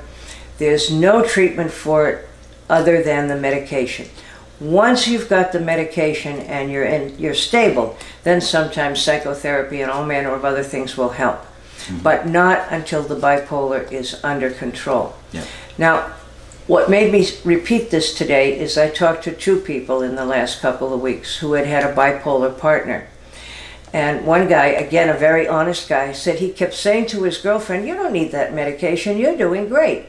there's 0.57 0.91
no 0.91 1.23
treatment 1.23 1.71
for 1.71 2.09
it 2.09 2.29
other 2.69 3.01
than 3.01 3.27
the 3.27 3.35
medication. 3.35 4.07
Once 4.59 5.07
you've 5.07 5.29
got 5.29 5.51
the 5.51 5.59
medication 5.59 6.39
and 6.41 6.69
you're 6.69 6.85
in, 6.85 7.17
you're 7.17 7.33
stable, 7.33 7.97
then 8.23 8.41
sometimes 8.41 9.01
psychotherapy 9.01 9.81
and 9.81 9.89
all 9.89 10.05
manner 10.05 10.35
of 10.35 10.45
other 10.45 10.63
things 10.63 10.97
will 10.97 11.09
help. 11.09 11.39
Mm-hmm. 11.85 12.03
But 12.03 12.27
not 12.27 12.71
until 12.71 13.03
the 13.03 13.15
bipolar 13.15 13.91
is 13.91 14.19
under 14.23 14.49
control. 14.49 15.15
Yeah. 15.31 15.45
Now, 15.77 16.13
what 16.67 16.89
made 16.89 17.11
me 17.11 17.27
repeat 17.43 17.89
this 17.89 18.13
today 18.13 18.59
is 18.59 18.77
I 18.77 18.89
talked 18.89 19.23
to 19.23 19.31
two 19.31 19.59
people 19.59 20.03
in 20.03 20.15
the 20.15 20.25
last 20.25 20.61
couple 20.61 20.93
of 20.93 21.01
weeks 21.01 21.37
who 21.37 21.53
had 21.53 21.65
had 21.65 21.83
a 21.83 21.95
bipolar 21.95 22.55
partner. 22.55 23.07
And 23.91 24.25
one 24.25 24.47
guy, 24.47 24.67
again, 24.67 25.09
a 25.09 25.17
very 25.17 25.47
honest 25.47 25.89
guy, 25.89 26.11
said 26.11 26.37
he 26.37 26.51
kept 26.51 26.75
saying 26.75 27.07
to 27.07 27.23
his 27.23 27.39
girlfriend, 27.39 27.87
You 27.87 27.95
don't 27.95 28.13
need 28.13 28.31
that 28.33 28.53
medication, 28.53 29.17
you're 29.17 29.37
doing 29.37 29.67
great. 29.67 30.05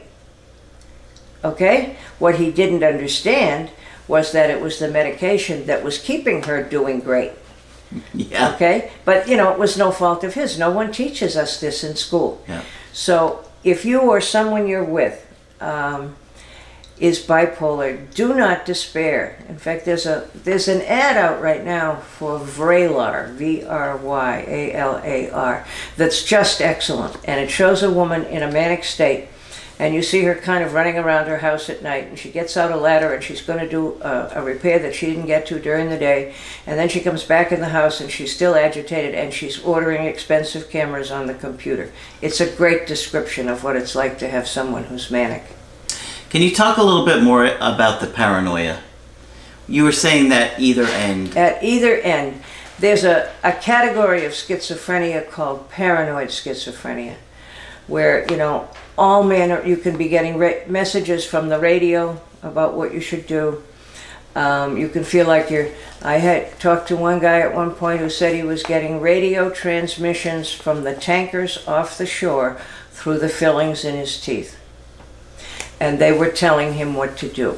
Okay? 1.43 1.97
What 2.19 2.35
he 2.35 2.51
didn't 2.51 2.83
understand 2.83 3.71
was 4.07 4.31
that 4.33 4.49
it 4.49 4.61
was 4.61 4.77
the 4.77 4.87
medication 4.87 5.65
that 5.65 5.83
was 5.83 5.97
keeping 5.97 6.43
her 6.43 6.61
doing 6.61 6.99
great. 6.99 7.31
Yeah. 8.13 8.53
Okay? 8.53 8.91
But, 9.03 9.27
you 9.27 9.35
know, 9.35 9.51
it 9.51 9.59
was 9.59 9.77
no 9.77 9.91
fault 9.91 10.23
of 10.23 10.33
his. 10.33 10.57
No 10.57 10.71
one 10.71 10.91
teaches 10.91 11.35
us 11.35 11.59
this 11.59 11.83
in 11.83 11.95
school. 11.95 12.43
Yeah. 12.47 12.61
So 12.93 13.43
if 13.63 13.85
you 13.85 14.01
or 14.01 14.21
someone 14.21 14.67
you're 14.67 14.83
with 14.83 15.25
um, 15.59 16.15
is 16.97 17.19
bipolar, 17.25 18.13
do 18.13 18.33
not 18.33 18.65
despair. 18.65 19.43
In 19.49 19.57
fact, 19.57 19.85
there's 19.85 20.05
a 20.05 20.29
there's 20.35 20.67
an 20.67 20.81
ad 20.83 21.17
out 21.17 21.41
right 21.41 21.63
now 21.65 21.95
for 21.95 22.39
Vraylar, 22.39 23.31
V-R-Y-A-L-A-R, 23.33 24.05
that's 25.97 26.23
just 26.23 26.61
excellent, 26.61 27.17
and 27.25 27.39
it 27.41 27.49
shows 27.49 27.81
a 27.83 27.89
woman 27.91 28.23
in 28.25 28.43
a 28.43 28.51
manic 28.51 28.83
state. 28.83 29.29
And 29.81 29.95
you 29.95 30.03
see 30.03 30.21
her 30.25 30.35
kind 30.35 30.63
of 30.63 30.73
running 30.73 30.99
around 30.99 31.25
her 31.25 31.39
house 31.39 31.67
at 31.67 31.81
night, 31.81 32.05
and 32.05 32.19
she 32.19 32.29
gets 32.29 32.55
out 32.55 32.71
a 32.71 32.75
ladder 32.75 33.15
and 33.15 33.23
she's 33.23 33.41
going 33.41 33.57
to 33.57 33.67
do 33.67 33.99
a, 34.03 34.33
a 34.35 34.43
repair 34.43 34.77
that 34.77 34.93
she 34.93 35.07
didn't 35.07 35.25
get 35.25 35.47
to 35.47 35.59
during 35.59 35.89
the 35.89 35.97
day. 35.97 36.35
And 36.67 36.77
then 36.77 36.87
she 36.87 36.99
comes 36.99 37.23
back 37.23 37.51
in 37.51 37.61
the 37.61 37.69
house 37.69 37.99
and 37.99 38.11
she's 38.11 38.31
still 38.31 38.53
agitated 38.53 39.15
and 39.15 39.33
she's 39.33 39.59
ordering 39.63 40.05
expensive 40.05 40.69
cameras 40.69 41.09
on 41.09 41.25
the 41.25 41.33
computer. 41.33 41.91
It's 42.21 42.39
a 42.39 42.55
great 42.55 42.85
description 42.85 43.49
of 43.49 43.63
what 43.63 43.75
it's 43.75 43.95
like 43.95 44.19
to 44.19 44.29
have 44.29 44.47
someone 44.47 44.83
who's 44.83 45.09
manic. 45.09 45.45
Can 46.29 46.43
you 46.43 46.53
talk 46.53 46.77
a 46.77 46.83
little 46.83 47.03
bit 47.03 47.23
more 47.23 47.47
about 47.59 48.01
the 48.01 48.07
paranoia? 48.07 48.81
You 49.67 49.83
were 49.83 49.91
saying 49.91 50.29
that 50.29 50.59
either 50.59 50.85
end. 50.85 51.35
At 51.35 51.63
either 51.63 51.95
end, 51.95 52.43
there's 52.77 53.03
a, 53.03 53.33
a 53.43 53.53
category 53.53 54.25
of 54.25 54.33
schizophrenia 54.33 55.27
called 55.27 55.71
paranoid 55.71 56.27
schizophrenia, 56.27 57.15
where, 57.87 58.29
you 58.29 58.37
know, 58.37 58.69
all 58.97 59.23
manner, 59.23 59.65
you 59.65 59.77
can 59.77 59.97
be 59.97 60.07
getting 60.07 60.37
messages 60.71 61.25
from 61.25 61.49
the 61.49 61.59
radio 61.59 62.21
about 62.43 62.73
what 62.73 62.93
you 62.93 62.99
should 62.99 63.27
do. 63.27 63.63
Um, 64.35 64.77
you 64.77 64.87
can 64.87 65.03
feel 65.03 65.27
like 65.27 65.49
you're. 65.49 65.69
I 66.01 66.17
had 66.17 66.57
talked 66.59 66.87
to 66.87 66.95
one 66.95 67.19
guy 67.19 67.39
at 67.39 67.53
one 67.53 67.71
point 67.71 67.99
who 67.99 68.09
said 68.09 68.33
he 68.33 68.43
was 68.43 68.63
getting 68.63 69.01
radio 69.01 69.49
transmissions 69.49 70.51
from 70.51 70.83
the 70.83 70.95
tankers 70.95 71.67
off 71.67 71.97
the 71.97 72.05
shore 72.05 72.59
through 72.91 73.19
the 73.19 73.29
fillings 73.29 73.83
in 73.83 73.95
his 73.95 74.19
teeth. 74.21 74.57
And 75.79 75.99
they 75.99 76.11
were 76.11 76.29
telling 76.29 76.73
him 76.73 76.93
what 76.93 77.17
to 77.17 77.27
do. 77.27 77.57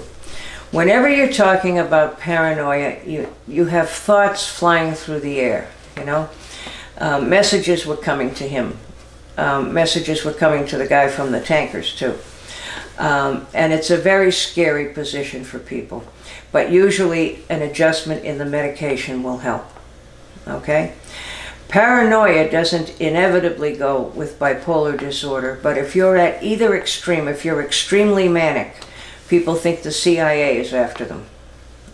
Whenever 0.72 1.08
you're 1.08 1.32
talking 1.32 1.78
about 1.78 2.20
paranoia, 2.20 2.98
you, 3.06 3.32
you 3.48 3.66
have 3.66 3.90
thoughts 3.90 4.48
flying 4.48 4.94
through 4.94 5.20
the 5.20 5.40
air, 5.40 5.70
you 5.98 6.06
know? 6.06 6.30
Um, 6.98 7.30
messages 7.30 7.86
were 7.86 7.98
coming 7.98 8.34
to 8.36 8.48
him. 8.48 8.78
Um, 9.38 9.74
messages 9.74 10.24
were 10.24 10.34
coming 10.34 10.66
to 10.68 10.78
the 10.78 10.88
guy 10.88 11.08
from 11.08 11.32
the 11.32 11.42
tankers, 11.42 11.96
too. 11.96 12.18
Um, 12.98 13.48
and 13.54 13.74
it's 13.74 13.90
a 13.90 13.98
very 13.98 14.32
scary 14.32 14.94
position 14.94 15.44
for 15.44 15.60
people. 15.60 16.04
But 16.52 16.72
usually, 16.72 17.44
an 17.50 17.62
adjustment 17.62 18.24
in 18.24 18.38
the 18.38 18.46
medication 18.46 19.24
will 19.24 19.40
help. 19.40 19.66
Okay? 20.48 20.94
Paranoia 21.68 22.52
doesn't 22.52 23.02
inevitably 23.02 23.76
go 23.76 24.00
with 24.00 24.38
bipolar 24.38 24.98
disorder, 24.98 25.60
but 25.64 25.76
if 25.76 25.96
you're 25.96 26.18
at 26.18 26.44
either 26.44 26.76
extreme, 26.76 27.28
if 27.28 27.44
you're 27.44 27.64
extremely 27.64 28.30
manic, 28.30 28.76
people 29.28 29.56
think 29.56 29.82
the 29.82 29.92
CIA 29.92 30.60
is 30.60 30.72
after 30.72 31.04
them. 31.04 31.26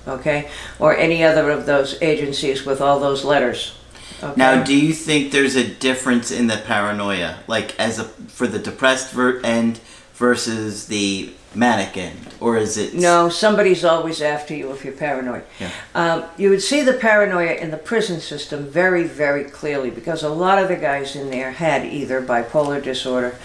Okay? 0.06 0.50
Or 0.80 0.98
any 0.98 1.24
other 1.24 1.50
of 1.50 1.66
those 1.66 1.98
agencies 2.02 2.66
with 2.66 2.82
all 2.82 3.00
those 3.00 3.24
letters. 3.24 3.79
Okay? 4.22 4.34
Now, 4.36 4.64
do 4.64 4.76
you 4.76 4.94
think 4.94 5.32
there's 5.32 5.56
a 5.56 5.68
difference 5.68 6.32
in 6.32 6.48
the 6.48 6.58
paranoia, 6.58 7.40
like 7.48 7.78
as 7.80 8.00
a 8.00 8.04
for 8.04 8.48
the 8.48 8.60
depressed 8.60 9.12
ver- 9.12 9.40
end 9.44 9.80
versus 10.14 10.88
the 10.88 11.32
manic 11.56 11.98
end, 11.98 12.36
or 12.40 12.58
is 12.58 12.78
it? 12.78 12.94
No, 12.94 13.30
somebody's 13.30 13.84
always 13.84 14.22
after 14.22 14.54
you 14.54 14.72
if 14.72 14.84
you're 14.84 14.94
paranoid. 14.94 15.44
Yeah. 15.60 15.72
Um, 15.96 16.26
you 16.38 16.50
would 16.50 16.62
see 16.62 16.82
the 16.82 16.94
paranoia 16.94 17.54
in 17.54 17.72
the 17.72 17.78
prison 17.78 18.20
system 18.20 18.66
very, 18.68 19.04
very 19.04 19.46
clearly 19.46 19.90
because 19.90 20.24
a 20.24 20.30
lot 20.30 20.62
of 20.62 20.68
the 20.68 20.76
guys 20.76 21.16
in 21.16 21.30
there 21.30 21.52
had 21.52 21.86
either 21.86 22.22
bipolar 22.22 22.84
disorder 22.84 23.38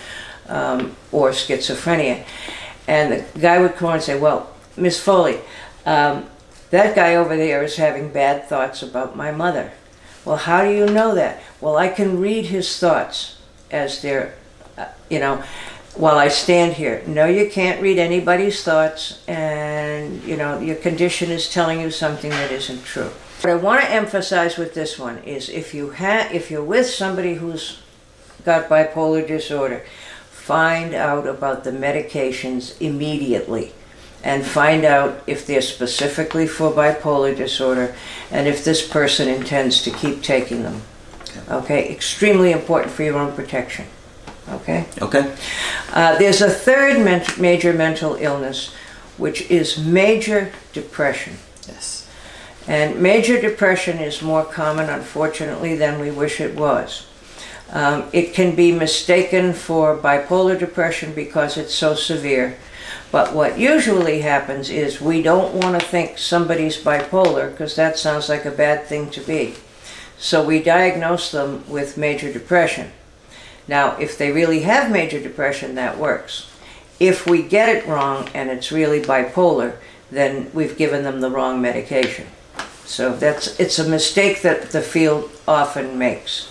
um, 0.49 0.97
or 1.13 1.31
schizophrenia. 1.31 2.25
And 2.87 3.13
the 3.13 3.41
guy 3.41 3.61
would 3.61 3.77
come 3.77 3.89
on 3.89 3.95
and 3.95 4.03
say, 4.03 4.19
Well, 4.19 4.51
Miss 4.77 5.01
Foley, 5.01 5.41
um, 5.87 6.27
that 6.71 6.95
guy 6.95 7.15
over 7.15 7.37
there 7.37 7.63
is 7.63 7.77
having 7.77 8.11
bad 8.11 8.49
thoughts 8.49 8.83
about 8.83 9.17
my 9.17 9.31
mother. 9.31 9.73
Well, 10.25 10.37
how 10.37 10.65
do 10.65 10.71
you 10.71 10.87
know 10.87 11.15
that? 11.15 11.43
Well, 11.61 11.77
I 11.77 11.89
can 11.89 12.19
read 12.19 12.47
his 12.47 12.79
thoughts 12.79 13.39
as 13.71 14.01
they're, 14.01 14.35
uh, 14.79 14.87
you 15.11 15.19
know, 15.19 15.43
while 15.97 16.19
I 16.19 16.29
stand 16.29 16.75
here. 16.75 17.03
No, 17.07 17.27
you 17.27 17.49
can't 17.51 17.81
read 17.81 17.99
anybody's 17.99 18.63
thoughts, 18.65 19.23
and 19.29 20.23
you 20.25 20.37
know 20.37 20.59
your 20.59 20.77
condition 20.77 21.31
is 21.31 21.49
telling 21.49 21.81
you 21.81 21.91
something 21.91 22.31
that 22.31 22.51
isn't 22.51 22.85
true. 22.85 23.11
What 23.43 23.51
I 23.51 23.55
want 23.57 23.81
to 23.83 23.91
emphasize 23.91 24.57
with 24.57 24.75
this 24.75 24.99
one 24.99 25.19
is 25.19 25.49
if 25.49 25.75
you 25.75 25.93
ha- 25.93 26.29
if 26.33 26.51
you're 26.51 26.65
with 26.65 26.87
somebody 26.87 27.35
who's 27.35 27.81
got 28.45 28.69
bipolar 28.69 29.27
disorder, 29.27 29.85
find 30.31 30.95
out 30.95 31.27
about 31.27 31.65
the 31.65 31.71
medications 31.71 32.81
immediately. 32.81 33.73
And 34.25 34.45
find 34.45 34.85
out 34.85 35.23
if 35.27 35.47
they're 35.47 35.61
specifically 35.61 36.47
for 36.47 36.73
bipolar 36.73 37.37
disorder 37.37 37.95
and 38.31 38.49
if 38.49 38.65
this 38.65 38.87
person 38.87 39.29
intends 39.29 39.83
to 39.83 39.91
keep 39.91 40.23
taking 40.23 40.63
them. 40.63 40.81
Okay, 41.51 41.93
extremely 41.93 42.51
important 42.51 42.91
for 42.91 43.03
your 43.03 43.19
own 43.19 43.33
protection. 43.33 43.85
Okay? 44.49 44.87
Okay. 45.01 45.35
Uh, 45.93 46.17
there's 46.19 46.41
a 46.41 46.51
third 46.51 47.05
men- 47.05 47.27
major 47.39 47.75
mental 47.75 48.15
illness, 48.15 48.75
which 49.19 49.51
is 49.51 49.79
major 49.79 50.53
depression. 50.73 51.35
Yes. 51.69 52.09
And 52.67 53.01
major 53.01 53.39
depression 53.39 53.99
is 53.99 54.23
more 54.23 54.45
common, 54.45 54.89
unfortunately, 54.89 55.77
than 55.77 56.01
we 56.01 56.11
wish 56.11 56.41
it 56.41 56.57
was. 56.57 57.07
Um, 57.71 58.05
it 58.13 58.33
can 58.33 58.55
be 58.55 58.73
mistaken 58.73 59.53
for 59.53 59.97
bipolar 59.97 60.59
depression 60.59 61.13
because 61.13 61.59
it's 61.59 61.75
so 61.75 61.95
severe. 61.95 62.57
But 63.15 63.33
what 63.33 63.61
usually 63.61 64.23
happens 64.23 64.71
is 64.71 65.01
we 65.01 65.23
don't 65.23 65.55
want 65.55 65.81
to 65.81 65.87
think 65.87 66.19
somebody's 66.19 66.77
bipolar 66.77 67.49
because 67.49 67.77
that 67.77 67.97
sounds 67.97 68.29
like 68.29 68.45
a 68.45 68.51
bad 68.51 68.87
thing 68.87 69.09
to 69.11 69.21
be. 69.21 69.55
So 70.19 70.45
we 70.45 70.61
diagnose 70.61 71.31
them 71.31 71.63
with 71.69 71.97
major 71.97 72.33
depression. 72.33 72.91
Now, 73.69 73.97
if 73.99 74.19
they 74.19 74.33
really 74.33 74.63
have 74.63 74.91
major 74.91 75.21
depression, 75.21 75.77
that 75.77 75.97
works. 75.97 76.51
If 76.99 77.25
we 77.25 77.43
get 77.43 77.69
it 77.69 77.87
wrong 77.87 78.31
and 78.35 78.51
it's 78.51 78.73
really 78.73 79.01
bipolar, 79.01 79.77
then 80.11 80.51
we've 80.53 80.77
given 80.77 81.05
them 81.05 81.21
the 81.21 81.31
wrong 81.31 81.63
medication. 81.63 82.27
So 82.85 83.15
that's 83.15 83.61
it's 83.61 83.79
a 83.79 83.89
mistake 83.89 84.43
that 84.43 84.73
the 84.73 84.83
field 84.83 85.31
often 85.47 85.97
makes. 85.97 86.51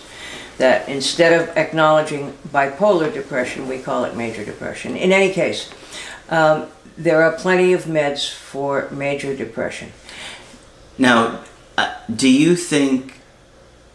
That 0.59 0.87
instead 0.87 1.33
of 1.33 1.57
acknowledging 1.57 2.37
bipolar 2.47 3.13
depression, 3.13 3.67
we 3.67 3.79
call 3.79 4.05
it 4.05 4.15
major 4.15 4.45
depression. 4.45 4.95
In 4.95 5.11
any 5.11 5.33
case, 5.33 5.69
um, 6.33 6.67
there 6.97 7.21
are 7.21 7.31
plenty 7.31 7.73
of 7.73 7.83
meds 7.83 8.29
for 8.29 8.89
major 8.89 9.35
depression. 9.35 9.91
Now, 10.97 11.43
uh, 11.77 11.93
do 12.13 12.27
you 12.27 12.55
think 12.55 13.19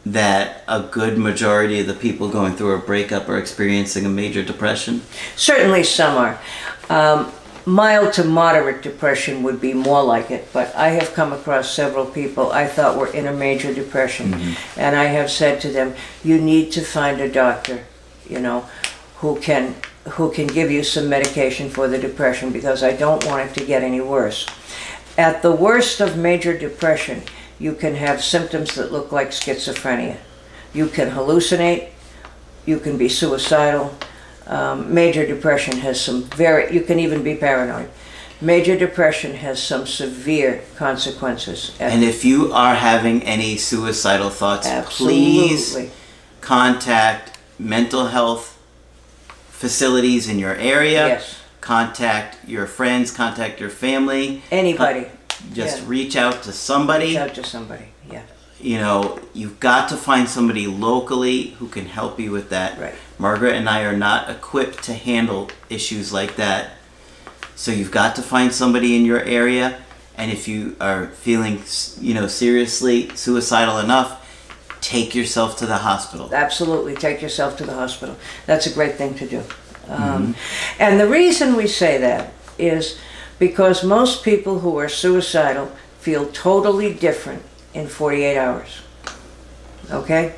that 0.06 0.62
a 0.68 0.80
good 0.82 1.18
majority 1.18 1.80
of 1.80 1.88
the 1.88 1.94
people 1.94 2.28
going 2.28 2.54
through 2.54 2.74
a 2.74 2.78
breakup 2.78 3.28
are 3.28 3.38
experiencing 3.38 4.06
a 4.06 4.08
major 4.08 4.44
depression? 4.44 5.02
Certainly, 5.34 5.82
some 5.82 6.16
are. 6.16 6.40
Um, 6.88 7.32
mild 7.66 8.12
to 8.14 8.24
moderate 8.24 8.82
depression 8.82 9.42
would 9.42 9.60
be 9.60 9.74
more 9.74 10.02
like 10.04 10.30
it, 10.30 10.48
but 10.52 10.74
I 10.76 10.90
have 10.90 11.14
come 11.14 11.32
across 11.32 11.74
several 11.74 12.06
people 12.06 12.52
I 12.52 12.66
thought 12.66 12.96
were 12.96 13.12
in 13.12 13.26
a 13.26 13.32
major 13.32 13.74
depression, 13.74 14.54
and 14.76 14.94
I 14.94 15.04
have 15.04 15.28
said 15.28 15.60
to 15.62 15.70
them, 15.70 15.94
"You 16.22 16.40
need 16.40 16.70
to 16.72 16.82
find 16.82 17.20
a 17.20 17.30
doctor, 17.30 17.84
you 18.28 18.38
know, 18.38 18.64
who 19.16 19.40
can 19.40 19.74
who 20.10 20.30
can 20.30 20.46
give 20.46 20.70
you 20.70 20.82
some 20.82 21.08
medication 21.08 21.68
for 21.70 21.88
the 21.88 21.98
depression 21.98 22.50
because 22.50 22.82
I 22.82 22.92
don't 22.92 23.24
want 23.26 23.50
it 23.50 23.54
to 23.60 23.64
get 23.64 23.82
any 23.82 24.00
worse." 24.00 24.46
At 25.16 25.42
the 25.42 25.52
worst 25.52 26.00
of 26.00 26.16
major 26.16 26.56
depression, 26.56 27.22
you 27.58 27.72
can 27.72 27.96
have 27.96 28.22
symptoms 28.22 28.74
that 28.76 28.92
look 28.92 29.10
like 29.10 29.30
schizophrenia. 29.30 30.18
You 30.72 30.88
can 30.88 31.10
hallucinate. 31.10 31.88
You 32.66 32.78
can 32.78 32.96
be 32.98 33.08
suicidal. 33.08 33.94
Um, 34.46 34.94
major 34.94 35.26
depression 35.26 35.78
has 35.78 36.00
some 36.00 36.24
very, 36.24 36.72
you 36.72 36.82
can 36.82 36.98
even 36.98 37.22
be 37.22 37.34
paranoid. 37.34 37.90
Major 38.40 38.78
depression 38.78 39.34
has 39.34 39.60
some 39.60 39.86
severe 39.86 40.62
consequences. 40.76 41.74
And 41.80 42.04
if 42.04 42.24
you 42.24 42.52
are 42.52 42.76
having 42.76 43.22
any 43.24 43.56
suicidal 43.56 44.30
thoughts, 44.30 44.68
please 44.96 45.90
contact 46.40 47.36
mental 47.58 48.06
health 48.06 48.57
facilities 49.58 50.28
in 50.28 50.38
your 50.38 50.54
area. 50.54 51.08
Yes. 51.08 51.34
Contact 51.60 52.38
your 52.46 52.66
friends, 52.66 53.10
contact 53.10 53.58
your 53.58 53.70
family. 53.70 54.42
Anybody. 54.52 55.06
Just 55.52 55.78
Yeah. 55.78 55.84
reach 55.88 56.16
out 56.16 56.44
to 56.44 56.52
somebody. 56.52 57.08
Reach 57.08 57.16
out 57.16 57.34
to 57.34 57.44
somebody. 57.44 57.86
Yeah. 58.10 58.22
You 58.60 58.78
know, 58.78 59.18
you've 59.34 59.58
got 59.58 59.88
to 59.88 59.96
find 59.96 60.28
somebody 60.28 60.68
locally 60.68 61.56
who 61.58 61.66
can 61.66 61.86
help 61.86 62.20
you 62.20 62.30
with 62.30 62.50
that. 62.50 62.80
Right. 62.80 62.94
Margaret 63.18 63.56
and 63.56 63.68
I 63.68 63.80
are 63.82 63.96
not 63.96 64.30
equipped 64.30 64.84
to 64.84 64.94
handle 64.94 65.50
issues 65.68 66.12
like 66.12 66.36
that. 66.36 66.70
So 67.56 67.72
you've 67.72 67.90
got 67.90 68.14
to 68.14 68.22
find 68.22 68.54
somebody 68.54 68.94
in 68.94 69.04
your 69.04 69.22
area. 69.24 69.78
And 70.16 70.30
if 70.30 70.46
you 70.46 70.76
are 70.80 71.06
feeling, 71.20 71.62
you 72.00 72.14
know, 72.14 72.28
seriously 72.28 73.10
suicidal 73.16 73.78
enough, 73.78 74.17
take 74.80 75.14
yourself 75.14 75.56
to 75.58 75.66
the 75.66 75.78
hospital. 75.78 76.32
Absolutely. 76.32 76.94
Take 76.94 77.22
yourself 77.22 77.56
to 77.58 77.64
the 77.64 77.74
hospital. 77.74 78.16
That's 78.46 78.66
a 78.66 78.72
great 78.72 78.94
thing 78.96 79.14
to 79.14 79.26
do. 79.26 79.42
Um, 79.88 80.34
And 80.78 81.00
the 81.00 81.08
reason 81.08 81.56
we 81.56 81.66
say 81.66 81.98
that 81.98 82.32
is 82.58 82.98
because 83.38 83.84
most 83.84 84.24
people 84.24 84.60
who 84.60 84.78
are 84.78 84.88
suicidal 84.88 85.70
feel 86.00 86.26
totally 86.26 86.92
different 86.92 87.42
in 87.74 87.86
48 87.86 88.36
hours. 88.36 88.80
Okay? 89.90 90.34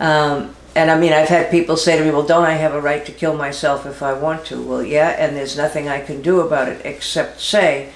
Um, 0.00 0.54
and 0.76 0.90
I 0.90 0.98
mean, 0.98 1.12
I've 1.12 1.28
had 1.28 1.50
people 1.50 1.76
say 1.76 1.96
to 1.98 2.04
me, 2.04 2.10
well, 2.10 2.26
don't 2.26 2.44
I 2.44 2.54
have 2.54 2.74
a 2.74 2.80
right 2.80 3.06
to 3.06 3.12
kill 3.12 3.36
myself 3.36 3.86
if 3.86 4.02
I 4.02 4.12
want 4.12 4.44
to? 4.46 4.60
Well, 4.60 4.82
yeah, 4.82 5.10
and 5.10 5.36
there's 5.36 5.56
nothing 5.56 5.88
I 5.88 6.00
can 6.00 6.20
do 6.20 6.40
about 6.40 6.68
it 6.68 6.84
except 6.84 7.40
say 7.40 7.90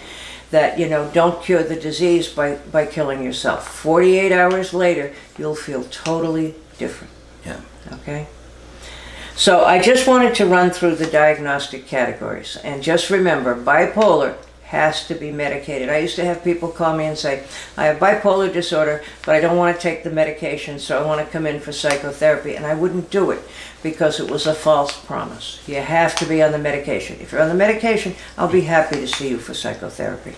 that, 0.50 0.78
you 0.78 0.88
know, 0.88 1.10
don't 1.12 1.42
cure 1.42 1.62
the 1.62 1.76
disease 1.76 2.28
by, 2.28 2.56
by 2.72 2.86
killing 2.86 3.22
yourself. 3.22 3.68
48 3.68 4.32
hours 4.32 4.72
later, 4.72 5.12
you'll 5.38 5.54
feel 5.54 5.84
totally 5.84 6.54
different. 6.78 7.12
Yeah. 7.44 7.60
Okay? 7.92 8.26
So 9.36 9.64
I 9.64 9.80
just 9.80 10.08
wanted 10.08 10.34
to 10.36 10.46
run 10.46 10.70
through 10.70 10.96
the 10.96 11.06
diagnostic 11.06 11.86
categories. 11.86 12.56
And 12.64 12.82
just 12.82 13.10
remember, 13.10 13.54
bipolar 13.54 14.36
has 14.68 15.06
to 15.08 15.14
be 15.14 15.32
medicated. 15.32 15.88
I 15.88 15.98
used 15.98 16.16
to 16.16 16.24
have 16.24 16.44
people 16.44 16.68
call 16.68 16.96
me 16.96 17.06
and 17.06 17.16
say, 17.16 17.44
I 17.76 17.86
have 17.86 17.98
bipolar 17.98 18.52
disorder, 18.52 19.02
but 19.24 19.34
I 19.34 19.40
don't 19.40 19.56
want 19.56 19.74
to 19.74 19.82
take 19.82 20.04
the 20.04 20.10
medication, 20.10 20.78
so 20.78 21.02
I 21.02 21.06
want 21.06 21.24
to 21.24 21.32
come 21.32 21.46
in 21.46 21.58
for 21.58 21.72
psychotherapy. 21.72 22.54
And 22.54 22.66
I 22.66 22.74
wouldn't 22.74 23.10
do 23.10 23.30
it 23.30 23.40
because 23.82 24.20
it 24.20 24.30
was 24.30 24.46
a 24.46 24.54
false 24.54 24.98
promise. 25.04 25.62
You 25.66 25.76
have 25.76 26.14
to 26.16 26.26
be 26.26 26.42
on 26.42 26.52
the 26.52 26.58
medication. 26.58 27.18
If 27.20 27.32
you're 27.32 27.40
on 27.40 27.48
the 27.48 27.54
medication, 27.54 28.14
I'll 28.36 28.52
be 28.52 28.62
happy 28.62 28.96
to 28.96 29.06
see 29.06 29.30
you 29.30 29.38
for 29.38 29.54
psychotherapy. 29.54 30.34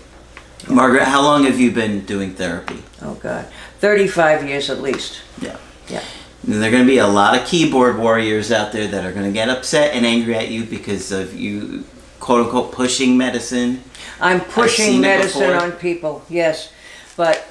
Margaret, 0.69 1.05
how 1.05 1.21
long 1.21 1.43
have 1.43 1.59
you 1.59 1.71
been 1.71 2.05
doing 2.05 2.33
therapy? 2.33 2.83
Oh, 3.01 3.15
God. 3.15 3.47
35 3.79 4.47
years 4.47 4.69
at 4.69 4.81
least. 4.81 5.21
Yeah. 5.41 5.57
Yeah. 5.89 6.03
And 6.43 6.53
there 6.53 6.69
are 6.69 6.71
going 6.71 6.83
to 6.83 6.91
be 6.91 6.99
a 6.99 7.07
lot 7.07 7.37
of 7.37 7.45
keyboard 7.45 7.97
warriors 7.97 8.51
out 8.51 8.71
there 8.71 8.87
that 8.87 9.05
are 9.05 9.11
going 9.11 9.25
to 9.25 9.31
get 9.31 9.49
upset 9.49 9.93
and 9.93 10.05
angry 10.05 10.35
at 10.35 10.47
you 10.49 10.63
because 10.63 11.11
of 11.11 11.35
you, 11.35 11.83
quote 12.21 12.45
unquote, 12.45 12.71
pushing 12.71 13.17
medicine. 13.17 13.83
I'm 14.21 14.39
pushing 14.39 15.01
medicine 15.01 15.51
on 15.51 15.73
people, 15.73 16.23
yes. 16.29 16.71
But 17.17 17.45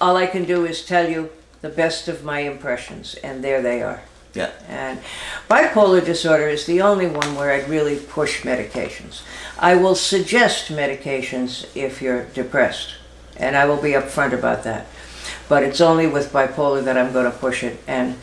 all 0.00 0.16
I 0.16 0.26
can 0.26 0.44
do 0.44 0.66
is 0.66 0.84
tell 0.84 1.08
you 1.08 1.30
the 1.62 1.70
best 1.70 2.08
of 2.08 2.24
my 2.24 2.40
impressions, 2.40 3.14
and 3.22 3.42
there 3.42 3.62
they 3.62 3.82
are. 3.82 4.02
Yeah. 4.34 4.50
And 4.68 5.00
bipolar 5.48 6.04
disorder 6.04 6.48
is 6.48 6.66
the 6.66 6.82
only 6.82 7.06
one 7.06 7.36
where 7.36 7.52
I'd 7.52 7.68
really 7.68 7.96
push 7.96 8.42
medications. 8.42 9.22
I 9.58 9.76
will 9.76 9.94
suggest 9.94 10.72
medications 10.72 11.66
if 11.76 12.02
you're 12.02 12.24
depressed, 12.24 12.96
and 13.36 13.56
I 13.56 13.66
will 13.66 13.80
be 13.80 13.92
upfront 13.92 14.32
about 14.32 14.64
that. 14.64 14.86
But 15.48 15.62
it's 15.62 15.80
only 15.80 16.06
with 16.06 16.32
bipolar 16.32 16.82
that 16.84 16.98
I'm 16.98 17.12
going 17.12 17.30
to 17.30 17.38
push 17.38 17.62
it. 17.62 17.78
And 17.86 18.16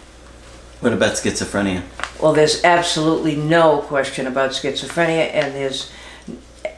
What 0.81 0.93
about 0.93 1.13
schizophrenia? 1.13 1.81
well, 2.21 2.33
there's 2.33 2.63
absolutely 2.63 3.35
no 3.35 3.79
question 3.79 4.27
about 4.27 4.51
schizophrenia, 4.51 5.29
and 5.33 5.53
there's, 5.55 5.91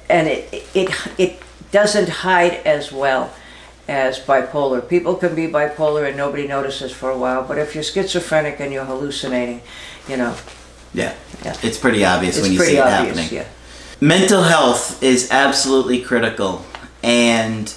and 0.09 0.27
it 0.27 0.65
it 0.73 0.89
it 1.17 1.41
doesn't 1.71 2.09
hide 2.09 2.53
as 2.65 2.91
well 2.91 3.31
as 3.87 4.19
bipolar. 4.19 4.87
People 4.87 5.15
can 5.15 5.35
be 5.35 5.47
bipolar 5.47 6.07
and 6.07 6.15
nobody 6.17 6.47
notices 6.47 6.91
for 6.91 7.09
a 7.09 7.17
while, 7.17 7.43
but 7.43 7.57
if 7.57 7.75
you're 7.75 7.83
schizophrenic 7.83 8.59
and 8.59 8.71
you're 8.73 8.85
hallucinating, 8.85 9.61
you 10.07 10.17
know, 10.17 10.35
Yeah. 10.93 11.13
Yeah. 11.43 11.55
It's 11.63 11.77
pretty 11.77 12.03
obvious 12.05 12.37
it's 12.37 12.43
when 12.43 12.53
you 12.53 12.59
see 12.59 12.77
it 12.77 12.79
obvious. 12.79 13.17
happening. 13.17 13.29
Yeah. 13.39 13.45
Mental 13.99 14.43
health 14.43 15.01
is 15.03 15.29
absolutely 15.31 16.01
critical. 16.01 16.63
And 17.03 17.73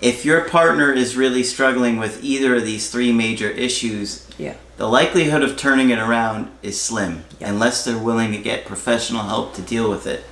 if 0.00 0.24
your 0.24 0.42
partner 0.48 0.92
is 0.92 1.16
really 1.16 1.42
struggling 1.42 1.96
with 1.98 2.22
either 2.22 2.56
of 2.56 2.64
these 2.64 2.90
three 2.90 3.12
major 3.12 3.48
issues, 3.50 4.26
Yeah. 4.38 4.54
The 4.76 4.88
likelihood 4.88 5.42
of 5.42 5.56
turning 5.56 5.90
it 5.90 5.98
around 5.98 6.50
is 6.62 6.80
slim 6.80 7.24
Yeah. 7.40 7.48
unless 7.50 7.84
they're 7.84 7.98
willing 7.98 8.32
to 8.32 8.38
get 8.38 8.66
professional 8.66 9.22
help 9.24 9.54
to 9.54 9.62
deal 9.62 9.90
with 9.90 10.06
it. 10.06 10.24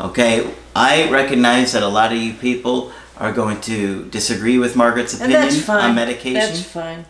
Okay, 0.00 0.50
I 0.74 1.08
recognize 1.10 1.72
that 1.72 1.82
a 1.82 1.88
lot 1.88 2.12
of 2.12 2.18
you 2.18 2.32
people 2.34 2.92
are 3.18 3.32
going 3.32 3.60
to 3.62 4.04
disagree 4.06 4.58
with 4.58 4.74
Margaret's 4.74 5.14
opinion 5.14 5.42
that's 5.42 5.60
fine. 5.60 5.90
on 5.90 5.94
medication. 5.94 6.34
That's 6.34 6.62
fine. 6.62 7.04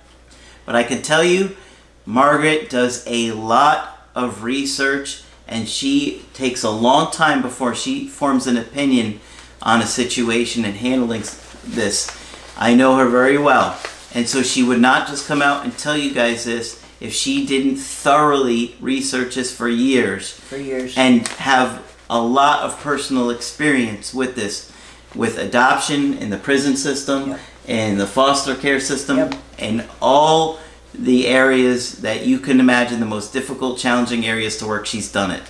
But 0.66 0.74
I 0.76 0.82
can 0.82 1.00
tell 1.00 1.24
you, 1.24 1.56
Margaret 2.04 2.68
does 2.68 3.04
a 3.06 3.30
lot 3.32 4.06
of 4.14 4.42
research 4.42 5.22
and 5.48 5.68
she 5.68 6.22
takes 6.34 6.62
a 6.62 6.70
long 6.70 7.10
time 7.12 7.40
before 7.42 7.74
she 7.74 8.08
forms 8.08 8.46
an 8.46 8.56
opinion 8.56 9.20
on 9.62 9.80
a 9.80 9.86
situation 9.86 10.64
and 10.64 10.76
handling 10.76 11.22
this. 11.64 12.10
I 12.58 12.74
know 12.74 12.96
her 12.96 13.08
very 13.08 13.38
well. 13.38 13.78
And 14.14 14.28
so 14.28 14.42
she 14.42 14.62
would 14.62 14.80
not 14.80 15.08
just 15.08 15.26
come 15.26 15.40
out 15.42 15.64
and 15.64 15.76
tell 15.76 15.96
you 15.96 16.12
guys 16.12 16.44
this 16.44 16.82
if 17.00 17.12
she 17.12 17.46
didn't 17.46 17.76
thoroughly 17.76 18.76
research 18.80 19.34
this 19.36 19.54
for 19.54 19.68
years 19.68 20.30
For 20.32 20.56
years. 20.56 20.94
and 20.96 21.26
have 21.28 21.82
a 22.10 22.20
lot 22.20 22.60
of 22.60 22.78
personal 22.80 23.30
experience 23.30 24.12
with 24.12 24.34
this, 24.36 24.70
with 25.14 25.38
adoption 25.38 26.14
in 26.18 26.30
the 26.30 26.36
prison 26.36 26.76
system, 26.76 27.30
Yep. 27.30 27.40
in 27.66 27.98
the 27.98 28.06
foster 28.06 28.54
care 28.54 28.80
system, 28.80 29.16
Yep. 29.16 29.34
in 29.58 29.84
all 30.00 30.58
the 30.94 31.26
areas 31.26 31.92
that 32.02 32.26
you 32.26 32.38
can 32.38 32.60
imagine 32.60 33.00
the 33.00 33.06
most 33.06 33.32
difficult, 33.32 33.78
challenging 33.78 34.26
areas 34.26 34.58
to 34.58 34.66
work. 34.66 34.84
She's 34.84 35.10
done 35.10 35.30
it. 35.30 35.42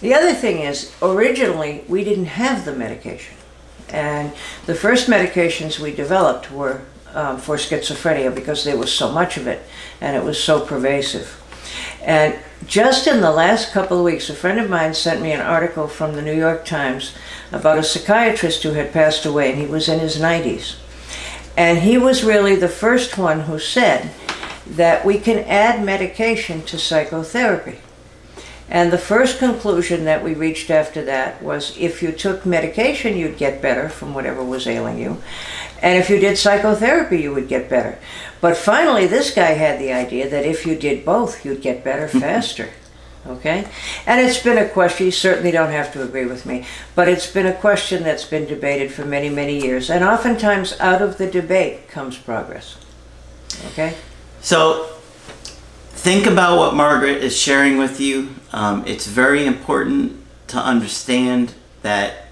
The 0.00 0.12
other 0.12 0.34
thing 0.34 0.58
is, 0.58 0.90
originally 1.00 1.84
we 1.88 2.02
didn't 2.04 2.26
have 2.26 2.64
the 2.64 2.72
medication, 2.72 3.36
and 3.88 4.32
the 4.66 4.74
first 4.74 5.08
medications 5.08 5.78
we 5.78 5.92
developed 5.92 6.50
were 6.50 6.80
um, 7.18 7.36
for 7.36 7.56
schizophrenia 7.56 8.32
because 8.32 8.62
there 8.62 8.76
was 8.76 8.92
so 8.92 9.10
much 9.10 9.36
of 9.36 9.48
it, 9.48 9.60
and 10.00 10.16
it 10.16 10.22
was 10.22 10.42
so 10.42 10.64
pervasive. 10.64 11.34
And 12.00 12.38
just 12.64 13.08
in 13.08 13.20
the 13.20 13.32
last 13.32 13.72
couple 13.72 13.98
of 13.98 14.04
weeks, 14.04 14.30
a 14.30 14.34
friend 14.34 14.60
of 14.60 14.70
mine 14.70 14.94
sent 14.94 15.20
me 15.20 15.32
an 15.32 15.40
article 15.40 15.88
from 15.88 16.14
the 16.14 16.22
New 16.22 16.34
York 16.34 16.64
Times 16.64 17.14
about 17.50 17.76
a 17.76 17.82
psychiatrist 17.82 18.62
who 18.62 18.70
had 18.70 18.92
passed 18.92 19.26
away, 19.26 19.50
and 19.50 19.60
he 19.60 19.66
was 19.66 19.88
in 19.88 19.98
his 19.98 20.16
90s. 20.16 20.76
And 21.56 21.78
he 21.78 21.98
was 21.98 22.22
really 22.22 22.54
the 22.54 22.68
first 22.68 23.18
one 23.18 23.40
who 23.40 23.58
said 23.58 24.12
that 24.68 25.04
we 25.04 25.18
can 25.18 25.40
add 25.40 25.84
medication 25.84 26.62
to 26.66 26.78
psychotherapy. 26.78 27.78
And 28.70 28.92
the 28.92 28.98
first 28.98 29.38
conclusion 29.38 30.04
that 30.04 30.22
we 30.22 30.34
reached 30.34 30.70
after 30.70 31.02
that 31.04 31.42
was 31.42 31.76
if 31.78 32.02
you 32.02 32.12
took 32.12 32.44
medication, 32.44 33.16
you'd 33.16 33.38
get 33.38 33.62
better 33.62 33.88
from 33.88 34.12
whatever 34.12 34.44
was 34.44 34.66
ailing 34.66 34.98
you. 34.98 35.22
And 35.80 35.98
if 35.98 36.10
you 36.10 36.18
did 36.18 36.36
psychotherapy, 36.36 37.20
you 37.20 37.32
would 37.32 37.48
get 37.48 37.70
better. 37.70 37.98
But 38.40 38.56
finally, 38.56 39.06
this 39.06 39.34
guy 39.34 39.52
had 39.52 39.78
the 39.80 39.92
idea 39.92 40.28
that 40.28 40.44
if 40.44 40.66
you 40.66 40.76
did 40.76 41.04
both, 41.04 41.44
you'd 41.44 41.62
get 41.62 41.84
better 41.84 42.08
faster. 42.20 42.68
Okay? 43.26 43.66
And 44.06 44.20
it's 44.20 44.42
been 44.42 44.58
a 44.58 44.68
question, 44.68 45.06
you 45.06 45.12
certainly 45.12 45.50
don't 45.50 45.70
have 45.70 45.92
to 45.94 46.02
agree 46.02 46.26
with 46.26 46.46
me, 46.46 46.66
but 46.94 47.08
it's 47.08 47.30
been 47.30 47.46
a 47.46 47.54
question 47.54 48.02
that's 48.02 48.24
been 48.24 48.46
debated 48.46 48.92
for 48.92 49.04
many, 49.04 49.28
many 49.28 49.60
years. 49.60 49.90
And 49.90 50.04
oftentimes, 50.04 50.78
out 50.80 51.02
of 51.02 51.18
the 51.18 51.30
debate 51.30 51.88
comes 51.88 52.16
progress. 52.16 52.76
Okay? 53.72 53.96
So, 54.40 54.97
think 55.98 56.26
about 56.26 56.58
what 56.58 56.74
Margaret 56.74 57.24
is 57.24 57.36
sharing 57.36 57.76
with 57.76 58.00
you. 58.00 58.34
Um, 58.52 58.84
it's 58.86 59.06
very 59.06 59.44
important 59.44 60.24
to 60.46 60.56
understand 60.56 61.54
that 61.82 62.28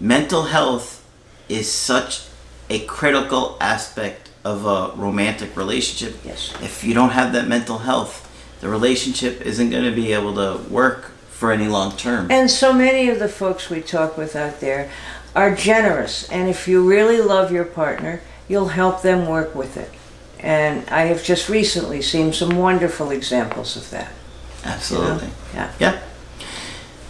mental 0.00 0.44
health 0.44 1.06
is 1.48 1.70
such 1.70 2.26
a 2.68 2.80
critical 2.86 3.56
aspect 3.60 4.30
of 4.44 4.66
a 4.66 4.92
romantic 4.96 5.56
relationship. 5.56 6.18
Yes. 6.24 6.52
If 6.60 6.82
you 6.82 6.94
don't 6.94 7.10
have 7.10 7.32
that 7.32 7.46
mental 7.46 7.78
health, 7.78 8.22
the 8.60 8.68
relationship 8.68 9.40
isn't 9.40 9.70
going 9.70 9.84
to 9.84 9.94
be 9.94 10.12
able 10.12 10.34
to 10.34 10.68
work 10.68 11.12
for 11.30 11.52
any 11.52 11.68
long 11.68 11.96
term. 11.96 12.30
And 12.30 12.50
so 12.50 12.72
many 12.72 13.08
of 13.08 13.20
the 13.20 13.28
folks 13.28 13.70
we 13.70 13.80
talk 13.82 14.16
with 14.16 14.34
out 14.34 14.58
there 14.60 14.90
are 15.34 15.54
generous. 15.54 16.28
And 16.28 16.48
if 16.48 16.66
you 16.66 16.86
really 16.86 17.20
love 17.20 17.52
your 17.52 17.64
partner, 17.64 18.20
you'll 18.48 18.68
help 18.68 19.02
them 19.02 19.28
work 19.28 19.54
with 19.54 19.76
it. 19.76 19.92
And 20.40 20.88
I 20.90 21.02
have 21.02 21.24
just 21.24 21.48
recently 21.48 22.02
seen 22.02 22.32
some 22.32 22.56
wonderful 22.56 23.10
examples 23.10 23.76
of 23.76 23.90
that. 23.90 24.12
Absolutely. 24.64 25.28
Yeah. 25.54 25.72
Yeah. 25.78 26.02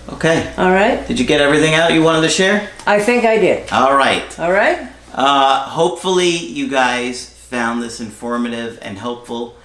Okay. 0.08 0.54
All 0.56 0.70
right? 0.70 1.06
Did 1.06 1.18
you 1.18 1.26
get 1.26 1.40
everything 1.40 1.74
out 1.74 1.92
you 1.92 2.02
wanted 2.02 2.22
to 2.22 2.28
share? 2.28 2.70
I 2.86 3.00
think 3.00 3.24
I 3.24 3.38
did. 3.38 3.70
All 3.72 3.96
right. 3.96 4.38
All 4.38 4.52
right? 4.52 4.88
Uh, 5.12 5.62
hopefully, 5.62 6.28
you 6.28 6.68
guys 6.68 7.28
found 7.28 7.82
this 7.82 8.00
informative 8.00 8.78
and 8.82 8.98
helpful. 8.98 9.56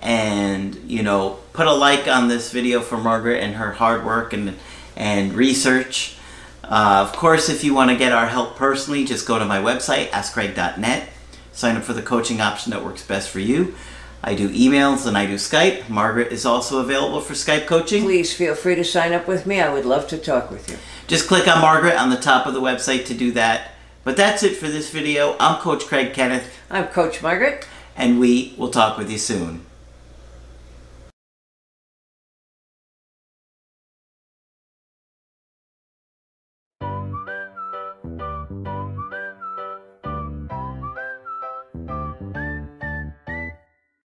And, 0.00 0.76
you 0.90 1.02
know, 1.02 1.38
put 1.52 1.66
a 1.66 1.72
like 1.72 2.08
on 2.08 2.28
this 2.28 2.50
video 2.50 2.80
for 2.80 2.96
Margaret 2.96 3.42
and 3.42 3.56
her 3.56 3.72
hard 3.72 4.04
work 4.04 4.32
and, 4.32 4.56
and 4.96 5.34
research. 5.34 6.16
Uh, 6.64 7.04
of 7.06 7.12
course, 7.14 7.50
if 7.50 7.64
you 7.64 7.74
want 7.74 7.90
to 7.90 7.96
get 7.96 8.12
our 8.12 8.26
help 8.26 8.56
personally, 8.56 9.04
just 9.04 9.26
go 9.26 9.38
to 9.38 9.44
my 9.44 9.58
website, 9.58 10.08
askcraig.net. 10.10 11.08
Sign 11.52 11.76
up 11.76 11.82
for 11.82 11.92
the 11.92 12.02
coaching 12.02 12.40
option 12.40 12.70
that 12.70 12.84
works 12.84 13.02
best 13.02 13.28
for 13.30 13.40
you. 13.40 13.74
I 14.22 14.34
do 14.34 14.50
emails 14.50 15.06
and 15.06 15.16
I 15.16 15.26
do 15.26 15.34
Skype. 15.36 15.88
Margaret 15.88 16.30
is 16.30 16.44
also 16.44 16.78
available 16.80 17.20
for 17.20 17.32
Skype 17.34 17.66
coaching. 17.66 18.02
Please 18.02 18.34
feel 18.34 18.54
free 18.54 18.74
to 18.74 18.84
sign 18.84 19.12
up 19.12 19.26
with 19.26 19.46
me. 19.46 19.60
I 19.60 19.72
would 19.72 19.86
love 19.86 20.06
to 20.08 20.18
talk 20.18 20.50
with 20.50 20.68
you. 20.70 20.76
Just 21.06 21.26
click 21.26 21.48
on 21.48 21.60
Margaret 21.60 21.96
on 21.96 22.10
the 22.10 22.16
top 22.16 22.46
of 22.46 22.54
the 22.54 22.60
website 22.60 23.06
to 23.06 23.14
do 23.14 23.32
that. 23.32 23.72
But 24.04 24.16
that's 24.16 24.42
it 24.42 24.56
for 24.56 24.68
this 24.68 24.90
video. 24.90 25.36
I'm 25.40 25.60
Coach 25.60 25.86
Craig 25.86 26.12
Kenneth, 26.14 26.50
I'm 26.70 26.86
Coach 26.88 27.22
Margaret. 27.22 27.66
and 27.96 28.20
we 28.20 28.54
will 28.56 28.70
talk 28.70 28.96
with 28.96 29.10
you 29.10 29.18
soon. 29.18 29.66